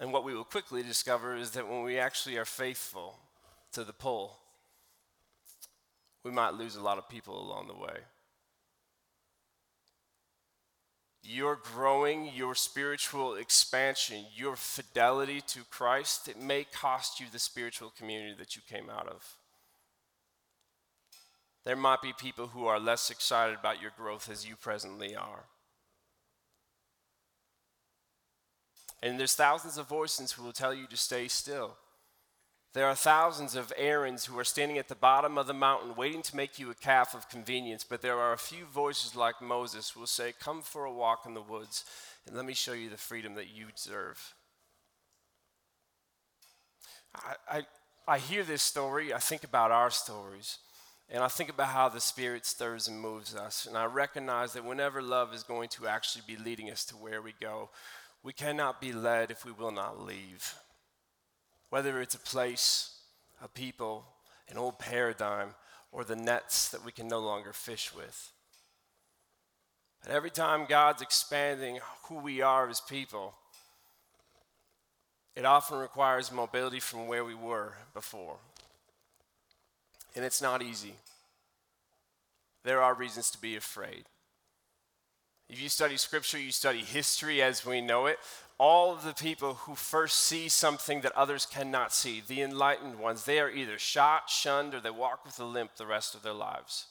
And 0.00 0.12
what 0.12 0.24
we 0.24 0.34
will 0.34 0.44
quickly 0.44 0.82
discover 0.82 1.36
is 1.36 1.50
that 1.52 1.68
when 1.68 1.82
we 1.82 1.98
actually 1.98 2.36
are 2.36 2.44
faithful 2.44 3.18
to 3.72 3.84
the 3.84 3.92
pull, 3.92 4.38
we 6.24 6.30
might 6.30 6.54
lose 6.54 6.76
a 6.76 6.82
lot 6.82 6.98
of 6.98 7.08
people 7.08 7.40
along 7.40 7.68
the 7.68 7.74
way. 7.74 7.98
Your 11.24 11.56
growing, 11.56 12.30
your 12.34 12.54
spiritual 12.54 13.34
expansion, 13.34 14.24
your 14.34 14.56
fidelity 14.56 15.40
to 15.48 15.60
Christ, 15.70 16.26
it 16.26 16.40
may 16.40 16.64
cost 16.64 17.20
you 17.20 17.26
the 17.30 17.38
spiritual 17.38 17.92
community 17.96 18.34
that 18.38 18.56
you 18.56 18.62
came 18.68 18.90
out 18.90 19.06
of. 19.06 19.36
There 21.64 21.76
might 21.76 22.02
be 22.02 22.12
people 22.12 22.48
who 22.48 22.66
are 22.66 22.80
less 22.80 23.08
excited 23.08 23.56
about 23.56 23.80
your 23.80 23.92
growth 23.96 24.28
as 24.28 24.48
you 24.48 24.56
presently 24.56 25.14
are. 25.14 25.44
And 29.02 29.18
there's 29.18 29.34
thousands 29.34 29.78
of 29.78 29.88
voices 29.88 30.32
who 30.32 30.44
will 30.44 30.52
tell 30.52 30.72
you 30.72 30.86
to 30.86 30.96
stay 30.96 31.28
still. 31.28 31.76
There 32.74 32.86
are 32.86 32.94
thousands 32.94 33.54
of 33.54 33.72
Aarons 33.76 34.24
who 34.24 34.38
are 34.38 34.44
standing 34.44 34.78
at 34.78 34.88
the 34.88 34.94
bottom 34.94 35.36
of 35.36 35.46
the 35.46 35.52
mountain 35.52 35.94
waiting 35.94 36.22
to 36.22 36.36
make 36.36 36.58
you 36.58 36.70
a 36.70 36.74
calf 36.74 37.14
of 37.14 37.28
convenience, 37.28 37.84
but 37.84 38.00
there 38.00 38.18
are 38.18 38.32
a 38.32 38.38
few 38.38 38.64
voices 38.64 39.14
like 39.14 39.42
Moses 39.42 39.90
who 39.90 40.00
will 40.00 40.06
say, 40.06 40.32
Come 40.38 40.62
for 40.62 40.86
a 40.86 40.92
walk 40.92 41.24
in 41.26 41.34
the 41.34 41.42
woods, 41.42 41.84
and 42.26 42.34
let 42.34 42.46
me 42.46 42.54
show 42.54 42.72
you 42.72 42.88
the 42.88 42.96
freedom 42.96 43.34
that 43.34 43.54
you 43.54 43.66
deserve. 43.74 44.34
I, 47.14 47.34
I, 47.50 47.66
I 48.08 48.18
hear 48.18 48.42
this 48.42 48.62
story, 48.62 49.12
I 49.12 49.18
think 49.18 49.44
about 49.44 49.70
our 49.70 49.90
stories. 49.90 50.58
And 51.10 51.22
I 51.22 51.28
think 51.28 51.50
about 51.50 51.68
how 51.68 51.90
the 51.90 52.00
Spirit 52.00 52.46
stirs 52.46 52.88
and 52.88 52.98
moves 52.98 53.34
us. 53.34 53.66
And 53.66 53.76
I 53.76 53.84
recognize 53.84 54.54
that 54.54 54.64
whenever 54.64 55.02
love 55.02 55.34
is 55.34 55.42
going 55.42 55.68
to 55.70 55.86
actually 55.86 56.22
be 56.26 56.42
leading 56.42 56.70
us 56.70 56.86
to 56.86 56.96
where 56.96 57.20
we 57.20 57.34
go, 57.38 57.68
we 58.22 58.32
cannot 58.32 58.80
be 58.80 58.92
led 58.92 59.30
if 59.30 59.44
we 59.44 59.52
will 59.52 59.70
not 59.70 60.00
leave. 60.00 60.54
Whether 61.70 62.00
it's 62.00 62.14
a 62.14 62.20
place, 62.20 63.00
a 63.42 63.48
people, 63.48 64.04
an 64.48 64.58
old 64.58 64.78
paradigm, 64.78 65.54
or 65.90 66.04
the 66.04 66.16
nets 66.16 66.68
that 66.70 66.84
we 66.84 66.92
can 66.92 67.08
no 67.08 67.18
longer 67.18 67.52
fish 67.52 67.94
with. 67.94 68.32
But 70.02 70.12
every 70.12 70.30
time 70.30 70.66
God's 70.68 71.02
expanding 71.02 71.80
who 72.04 72.16
we 72.16 72.40
are 72.40 72.68
as 72.68 72.80
people, 72.80 73.34
it 75.34 75.44
often 75.44 75.78
requires 75.78 76.32
mobility 76.32 76.80
from 76.80 77.08
where 77.08 77.24
we 77.24 77.34
were 77.34 77.74
before 77.94 78.38
and 80.14 80.24
it's 80.24 80.42
not 80.42 80.62
easy. 80.62 80.94
There 82.64 82.82
are 82.82 82.94
reasons 82.94 83.30
to 83.30 83.40
be 83.40 83.56
afraid. 83.56 84.04
If 85.52 85.60
you 85.60 85.68
study 85.68 85.98
scripture, 85.98 86.38
you 86.38 86.50
study 86.50 86.80
history 86.80 87.42
as 87.42 87.66
we 87.66 87.82
know 87.82 88.06
it, 88.06 88.18
all 88.56 88.90
of 88.90 89.04
the 89.04 89.12
people 89.12 89.52
who 89.52 89.74
first 89.74 90.16
see 90.16 90.48
something 90.48 91.02
that 91.02 91.14
others 91.14 91.44
cannot 91.44 91.92
see, 91.92 92.22
the 92.26 92.40
enlightened 92.40 92.98
ones, 92.98 93.26
they 93.26 93.38
are 93.38 93.50
either 93.50 93.78
shot, 93.78 94.30
shunned, 94.30 94.72
or 94.72 94.80
they 94.80 94.88
walk 94.88 95.26
with 95.26 95.38
a 95.38 95.44
limp 95.44 95.76
the 95.76 95.84
rest 95.84 96.14
of 96.14 96.22
their 96.22 96.32
lives. 96.32 96.86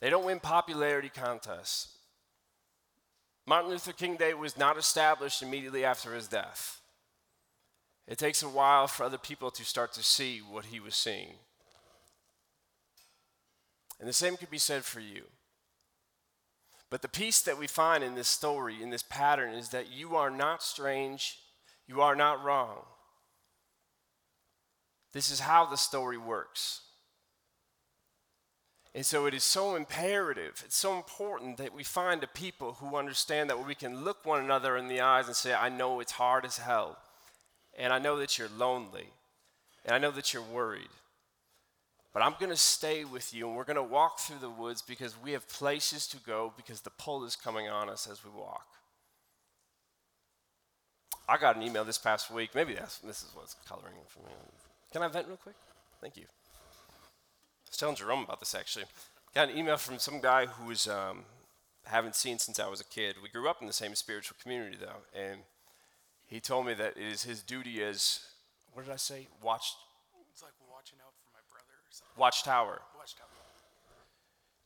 They 0.00 0.10
don't 0.10 0.24
win 0.24 0.38
popularity 0.38 1.10
contests. 1.12 1.96
Martin 3.48 3.70
Luther 3.70 3.92
King 3.92 4.14
Day 4.14 4.32
was 4.32 4.56
not 4.56 4.78
established 4.78 5.42
immediately 5.42 5.84
after 5.84 6.14
his 6.14 6.28
death. 6.28 6.82
It 8.06 8.16
takes 8.16 8.44
a 8.44 8.48
while 8.48 8.86
for 8.86 9.02
other 9.02 9.18
people 9.18 9.50
to 9.50 9.64
start 9.64 9.92
to 9.94 10.04
see 10.04 10.38
what 10.38 10.66
he 10.66 10.78
was 10.78 10.94
seeing. 10.94 11.34
And 13.98 14.08
the 14.08 14.12
same 14.12 14.36
could 14.36 14.50
be 14.50 14.58
said 14.58 14.84
for 14.84 15.00
you. 15.00 15.24
But 16.92 17.00
the 17.00 17.08
peace 17.08 17.40
that 17.40 17.58
we 17.58 17.66
find 17.66 18.04
in 18.04 18.16
this 18.16 18.28
story, 18.28 18.82
in 18.82 18.90
this 18.90 19.02
pattern, 19.02 19.54
is 19.54 19.70
that 19.70 19.90
you 19.90 20.14
are 20.14 20.28
not 20.28 20.62
strange, 20.62 21.38
you 21.88 22.02
are 22.02 22.14
not 22.14 22.44
wrong. 22.44 22.84
This 25.14 25.30
is 25.30 25.40
how 25.40 25.64
the 25.64 25.78
story 25.78 26.18
works. 26.18 26.82
And 28.94 29.06
so 29.06 29.24
it 29.24 29.32
is 29.32 29.42
so 29.42 29.74
imperative, 29.74 30.62
it's 30.66 30.76
so 30.76 30.94
important 30.94 31.56
that 31.56 31.72
we 31.72 31.82
find 31.82 32.22
a 32.22 32.26
people 32.26 32.74
who 32.74 32.94
understand 32.96 33.48
that 33.48 33.66
we 33.66 33.74
can 33.74 34.04
look 34.04 34.26
one 34.26 34.44
another 34.44 34.76
in 34.76 34.88
the 34.88 35.00
eyes 35.00 35.28
and 35.28 35.34
say, 35.34 35.54
I 35.54 35.70
know 35.70 35.98
it's 36.00 36.12
hard 36.12 36.44
as 36.44 36.58
hell. 36.58 36.98
And 37.74 37.90
I 37.90 38.00
know 38.00 38.18
that 38.18 38.36
you're 38.36 38.50
lonely. 38.54 39.08
And 39.86 39.94
I 39.94 39.98
know 39.98 40.10
that 40.10 40.34
you're 40.34 40.42
worried. 40.42 40.90
But 42.12 42.22
I'm 42.22 42.34
going 42.38 42.50
to 42.50 42.56
stay 42.56 43.04
with 43.04 43.32
you 43.32 43.48
and 43.48 43.56
we're 43.56 43.64
going 43.64 43.76
to 43.76 43.82
walk 43.82 44.18
through 44.18 44.40
the 44.40 44.50
woods 44.50 44.82
because 44.82 45.14
we 45.22 45.32
have 45.32 45.48
places 45.48 46.06
to 46.08 46.18
go 46.18 46.52
because 46.56 46.82
the 46.82 46.90
pull 46.90 47.24
is 47.24 47.36
coming 47.36 47.68
on 47.68 47.88
us 47.88 48.06
as 48.10 48.22
we 48.24 48.30
walk. 48.30 48.66
I 51.28 51.38
got 51.38 51.56
an 51.56 51.62
email 51.62 51.84
this 51.84 51.98
past 51.98 52.30
week. 52.30 52.54
Maybe 52.54 52.74
that's, 52.74 52.98
this 52.98 53.22
is 53.22 53.30
what's 53.34 53.56
coloring 53.66 53.94
for 54.08 54.18
me. 54.20 54.34
Can 54.92 55.02
I 55.02 55.08
vent 55.08 55.28
real 55.28 55.38
quick? 55.38 55.54
Thank 56.00 56.16
you. 56.16 56.24
I 56.24 57.70
was 57.70 57.78
telling 57.78 57.96
Jerome 57.96 58.24
about 58.24 58.40
this 58.40 58.54
actually. 58.54 58.84
Got 59.34 59.48
an 59.48 59.56
email 59.56 59.78
from 59.78 59.98
some 59.98 60.20
guy 60.20 60.44
who 60.44 60.66
was 60.66 60.86
um, 60.86 61.24
haven't 61.84 62.14
seen 62.14 62.38
since 62.38 62.60
I 62.60 62.68
was 62.68 62.82
a 62.82 62.84
kid. 62.84 63.16
We 63.22 63.30
grew 63.30 63.48
up 63.48 63.62
in 63.62 63.66
the 63.66 63.72
same 63.72 63.94
spiritual 63.94 64.36
community 64.42 64.76
though, 64.78 65.02
and 65.18 65.40
he 66.26 66.40
told 66.40 66.66
me 66.66 66.74
that 66.74 66.98
it 66.98 67.02
is 67.02 67.22
his 67.22 67.40
duty 67.40 67.82
as 67.82 68.20
what 68.74 68.84
did 68.84 68.92
I 68.92 68.96
say? 68.96 69.28
Watch 69.42 69.74
Watchtower. 72.16 72.80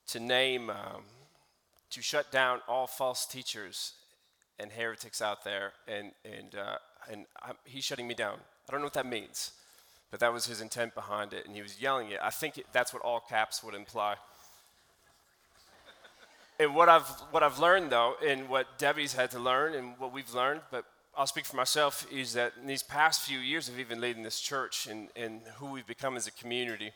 To 0.09 0.21
name, 0.21 0.71
um, 0.71 1.03
to 1.91 2.03
shut 2.03 2.31
down 2.31 2.61
all 2.69 2.87
false 2.87 3.27
teachers 3.27 3.95
and 4.59 4.71
heretics 4.73 5.21
out 5.21 5.45
there, 5.45 5.73
and 5.89 6.13
and 6.25 6.55
uh, 6.55 6.77
and 7.11 7.27
I'm, 7.43 7.57
he's 7.65 7.85
shutting 7.85 8.07
me 8.07 8.15
down. 8.15 8.39
I 8.69 8.73
don't 8.73 8.81
know 8.81 8.87
what 8.87 8.95
that 8.95 9.07
means, 9.07 9.53
but 10.11 10.21
that 10.21 10.33
was 10.33 10.47
his 10.47 10.61
intent 10.61 10.95
behind 10.95 11.33
it, 11.33 11.47
and 11.47 11.55
he 11.55 11.63
was 11.63 11.81
yelling 11.81 12.11
it. 12.11 12.19
I 12.23 12.31
think 12.31 12.59
it, 12.59 12.67
that's 12.73 12.93
what 12.93 13.03
all 13.03 13.21
caps 13.21 13.63
would 13.63 13.75
imply. 13.75 14.17
and 16.61 16.75
what 16.75 16.89
I've 16.89 17.09
what 17.31 17.43
I've 17.43 17.59
learned 17.59 17.91
though, 17.91 18.15
and 18.25 18.49
what 18.49 18.79
Debbie's 18.79 19.15
had 19.15 19.31
to 19.33 19.39
learn, 19.39 19.75
and 19.75 19.95
what 19.99 20.13
we've 20.13 20.33
learned, 20.33 20.61
but 20.71 20.85
I'll 21.17 21.27
speak 21.27 21.47
for 21.47 21.57
myself, 21.57 22.07
is 22.13 22.35
that 22.35 22.53
in 22.61 22.67
these 22.67 22.83
past 22.83 23.23
few 23.23 23.39
years 23.39 23.71
of 23.71 23.79
even 23.81 24.03
leading 24.03 24.23
this 24.23 24.39
church 24.39 24.87
and, 24.87 25.09
and 25.17 25.41
who 25.57 25.71
we've 25.71 25.87
become 25.87 26.15
as 26.15 26.27
a 26.27 26.31
community, 26.31 26.93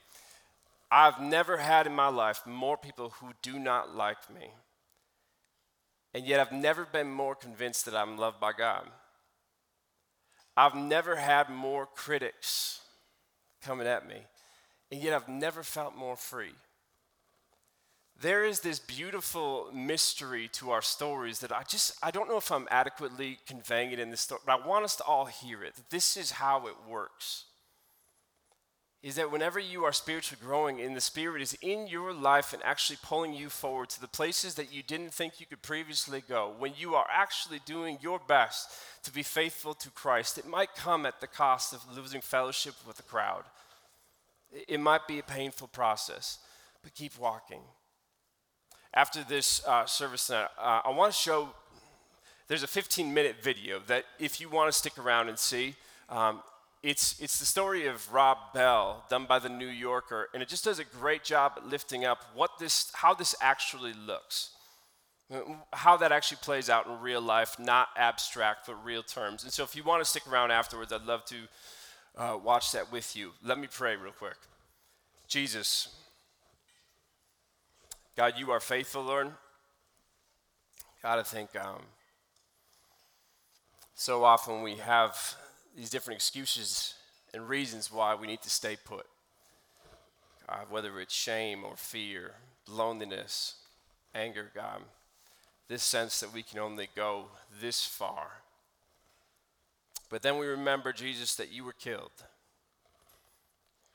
I've 0.90 1.20
never 1.20 1.58
had 1.58 1.86
in 1.86 1.94
my 1.94 2.08
life 2.08 2.44
more 2.46 2.76
people 2.76 3.10
who 3.20 3.28
do 3.42 3.58
not 3.58 3.94
like 3.94 4.32
me. 4.32 4.50
And 6.12 6.26
yet 6.26 6.40
I've 6.40 6.52
never 6.52 6.84
been 6.84 7.10
more 7.10 7.36
convinced 7.36 7.84
that 7.84 7.94
I'm 7.94 8.18
loved 8.18 8.40
by 8.40 8.52
God. 8.52 8.88
I've 10.56 10.74
never 10.74 11.16
had 11.16 11.48
more 11.48 11.86
critics 11.86 12.80
coming 13.62 13.86
at 13.86 14.08
me. 14.08 14.16
And 14.90 15.00
yet 15.00 15.14
I've 15.14 15.28
never 15.28 15.62
felt 15.62 15.96
more 15.96 16.16
free. 16.16 16.54
There 18.20 18.44
is 18.44 18.60
this 18.60 18.80
beautiful 18.80 19.70
mystery 19.72 20.48
to 20.54 20.72
our 20.72 20.82
stories 20.82 21.38
that 21.38 21.52
I 21.52 21.62
just 21.62 21.96
I 22.02 22.10
don't 22.10 22.28
know 22.28 22.36
if 22.36 22.52
I'm 22.52 22.68
adequately 22.70 23.38
conveying 23.46 23.92
it 23.92 23.98
in 23.98 24.10
this 24.10 24.20
story, 24.20 24.42
but 24.44 24.60
I 24.60 24.66
want 24.66 24.84
us 24.84 24.96
to 24.96 25.04
all 25.04 25.24
hear 25.24 25.62
it. 25.62 25.74
This 25.88 26.18
is 26.18 26.32
how 26.32 26.66
it 26.66 26.74
works 26.86 27.46
is 29.02 29.14
that 29.14 29.32
whenever 29.32 29.58
you 29.58 29.84
are 29.84 29.92
spiritually 29.92 30.40
growing 30.44 30.80
and 30.80 30.94
the 30.94 31.00
Spirit 31.00 31.40
is 31.40 31.56
in 31.62 31.86
your 31.86 32.12
life 32.12 32.52
and 32.52 32.62
actually 32.62 32.98
pulling 33.02 33.32
you 33.32 33.48
forward 33.48 33.88
to 33.88 34.00
the 34.00 34.06
places 34.06 34.54
that 34.56 34.72
you 34.72 34.82
didn't 34.82 35.14
think 35.14 35.40
you 35.40 35.46
could 35.46 35.62
previously 35.62 36.22
go, 36.28 36.52
when 36.58 36.72
you 36.76 36.94
are 36.94 37.06
actually 37.10 37.60
doing 37.64 37.96
your 38.02 38.18
best 38.18 38.70
to 39.02 39.10
be 39.10 39.22
faithful 39.22 39.72
to 39.72 39.90
Christ, 39.90 40.36
it 40.36 40.46
might 40.46 40.74
come 40.74 41.06
at 41.06 41.20
the 41.20 41.26
cost 41.26 41.72
of 41.72 41.96
losing 41.96 42.20
fellowship 42.20 42.74
with 42.86 42.98
the 42.98 43.02
crowd. 43.02 43.44
It 44.68 44.80
might 44.80 45.08
be 45.08 45.18
a 45.18 45.22
painful 45.22 45.68
process, 45.68 46.38
but 46.82 46.94
keep 46.94 47.18
walking. 47.18 47.62
After 48.92 49.24
this 49.24 49.64
uh, 49.66 49.86
service, 49.86 50.28
uh, 50.28 50.48
I 50.58 50.90
want 50.90 51.12
to 51.12 51.18
show 51.18 51.48
there's 52.48 52.64
a 52.64 52.66
15 52.66 53.14
minute 53.14 53.36
video 53.40 53.78
that 53.86 54.04
if 54.18 54.40
you 54.40 54.50
want 54.50 54.70
to 54.70 54.76
stick 54.76 54.98
around 54.98 55.28
and 55.28 55.38
see, 55.38 55.76
um, 56.10 56.42
it's, 56.82 57.20
it's 57.20 57.38
the 57.38 57.44
story 57.44 57.86
of 57.86 58.10
Rob 58.12 58.38
Bell, 58.54 59.04
done 59.10 59.26
by 59.26 59.38
the 59.38 59.50
New 59.50 59.66
Yorker, 59.66 60.28
and 60.32 60.42
it 60.42 60.48
just 60.48 60.64
does 60.64 60.78
a 60.78 60.84
great 60.84 61.24
job 61.24 61.52
at 61.56 61.66
lifting 61.66 62.06
up 62.06 62.24
what 62.34 62.58
this, 62.58 62.90
how 62.94 63.12
this 63.12 63.34
actually 63.42 63.92
looks, 63.92 64.50
how 65.74 65.98
that 65.98 66.10
actually 66.10 66.38
plays 66.42 66.70
out 66.70 66.86
in 66.86 66.98
real 67.00 67.20
life, 67.20 67.58
not 67.58 67.88
abstract, 67.96 68.66
but 68.66 68.82
real 68.82 69.02
terms. 69.02 69.44
And 69.44 69.52
so, 69.52 69.62
if 69.62 69.76
you 69.76 69.84
want 69.84 70.02
to 70.02 70.08
stick 70.08 70.26
around 70.26 70.52
afterwards, 70.52 70.90
I'd 70.90 71.04
love 71.04 71.24
to 71.26 71.36
uh, 72.16 72.38
watch 72.42 72.72
that 72.72 72.90
with 72.90 73.14
you. 73.14 73.32
Let 73.44 73.58
me 73.58 73.68
pray 73.70 73.96
real 73.96 74.12
quick. 74.12 74.36
Jesus, 75.28 75.94
God, 78.16 78.34
you 78.38 78.50
are 78.50 78.60
faithful, 78.60 79.02
Lord. 79.02 79.30
God, 81.02 81.18
I 81.18 81.22
think 81.22 81.54
um, 81.56 81.82
so 83.94 84.24
often 84.24 84.62
we 84.62 84.76
have 84.76 85.36
these 85.76 85.90
different 85.90 86.16
excuses 86.18 86.94
and 87.32 87.48
reasons 87.48 87.92
why 87.92 88.14
we 88.14 88.26
need 88.26 88.42
to 88.42 88.50
stay 88.50 88.76
put. 88.84 89.06
God, 90.48 90.66
whether 90.68 90.98
it's 91.00 91.14
shame 91.14 91.64
or 91.64 91.76
fear, 91.76 92.32
loneliness, 92.68 93.54
anger, 94.14 94.50
God, 94.54 94.82
this 95.68 95.82
sense 95.82 96.20
that 96.20 96.32
we 96.32 96.42
can 96.42 96.58
only 96.58 96.88
go 96.96 97.26
this 97.60 97.84
far. 97.84 98.42
But 100.08 100.22
then 100.22 100.38
we 100.38 100.46
remember, 100.46 100.92
Jesus, 100.92 101.36
that 101.36 101.52
you 101.52 101.64
were 101.64 101.72
killed. 101.72 102.10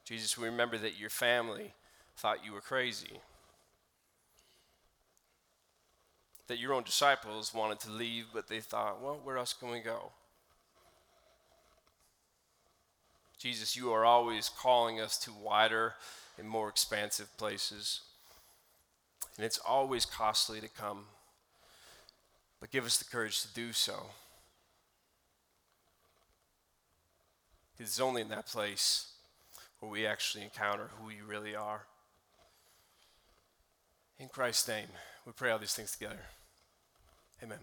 Jesus, 0.05 0.37
we 0.37 0.45
remember 0.45 0.77
that 0.77 0.97
your 0.97 1.09
family 1.09 1.73
thought 2.15 2.45
you 2.45 2.53
were 2.53 2.61
crazy. 2.61 3.19
That 6.47 6.59
your 6.59 6.73
own 6.73 6.83
disciples 6.83 7.53
wanted 7.53 7.81
to 7.81 7.91
leave, 7.91 8.27
but 8.33 8.47
they 8.47 8.61
thought, 8.61 9.01
well, 9.01 9.19
where 9.21 9.37
else 9.37 9.51
can 9.51 9.71
we 9.71 9.79
go? 9.79 10.11
Jesus, 13.37 13.75
you 13.75 13.91
are 13.91 14.05
always 14.05 14.49
calling 14.49 14.99
us 14.99 15.17
to 15.19 15.31
wider 15.31 15.95
and 16.37 16.47
more 16.47 16.69
expansive 16.69 17.35
places. 17.37 18.01
And 19.37 19.45
it's 19.45 19.57
always 19.57 20.05
costly 20.05 20.61
to 20.61 20.69
come. 20.69 21.05
But 22.59 22.71
give 22.71 22.85
us 22.85 22.97
the 22.97 23.05
courage 23.05 23.41
to 23.41 23.53
do 23.53 23.73
so. 23.73 24.07
Because 27.73 27.91
it's 27.91 27.99
only 27.99 28.21
in 28.21 28.29
that 28.29 28.47
place 28.47 29.11
where 29.79 29.91
we 29.91 30.05
actually 30.05 30.43
encounter 30.43 30.89
who 30.97 31.09
you 31.09 31.25
really 31.27 31.55
are. 31.55 31.85
In 34.17 34.29
Christ's 34.29 34.69
name, 34.69 34.87
we 35.25 35.33
pray 35.33 35.51
all 35.51 35.59
these 35.59 35.73
things 35.73 35.91
together. 35.91 36.19
Amen. 37.43 37.59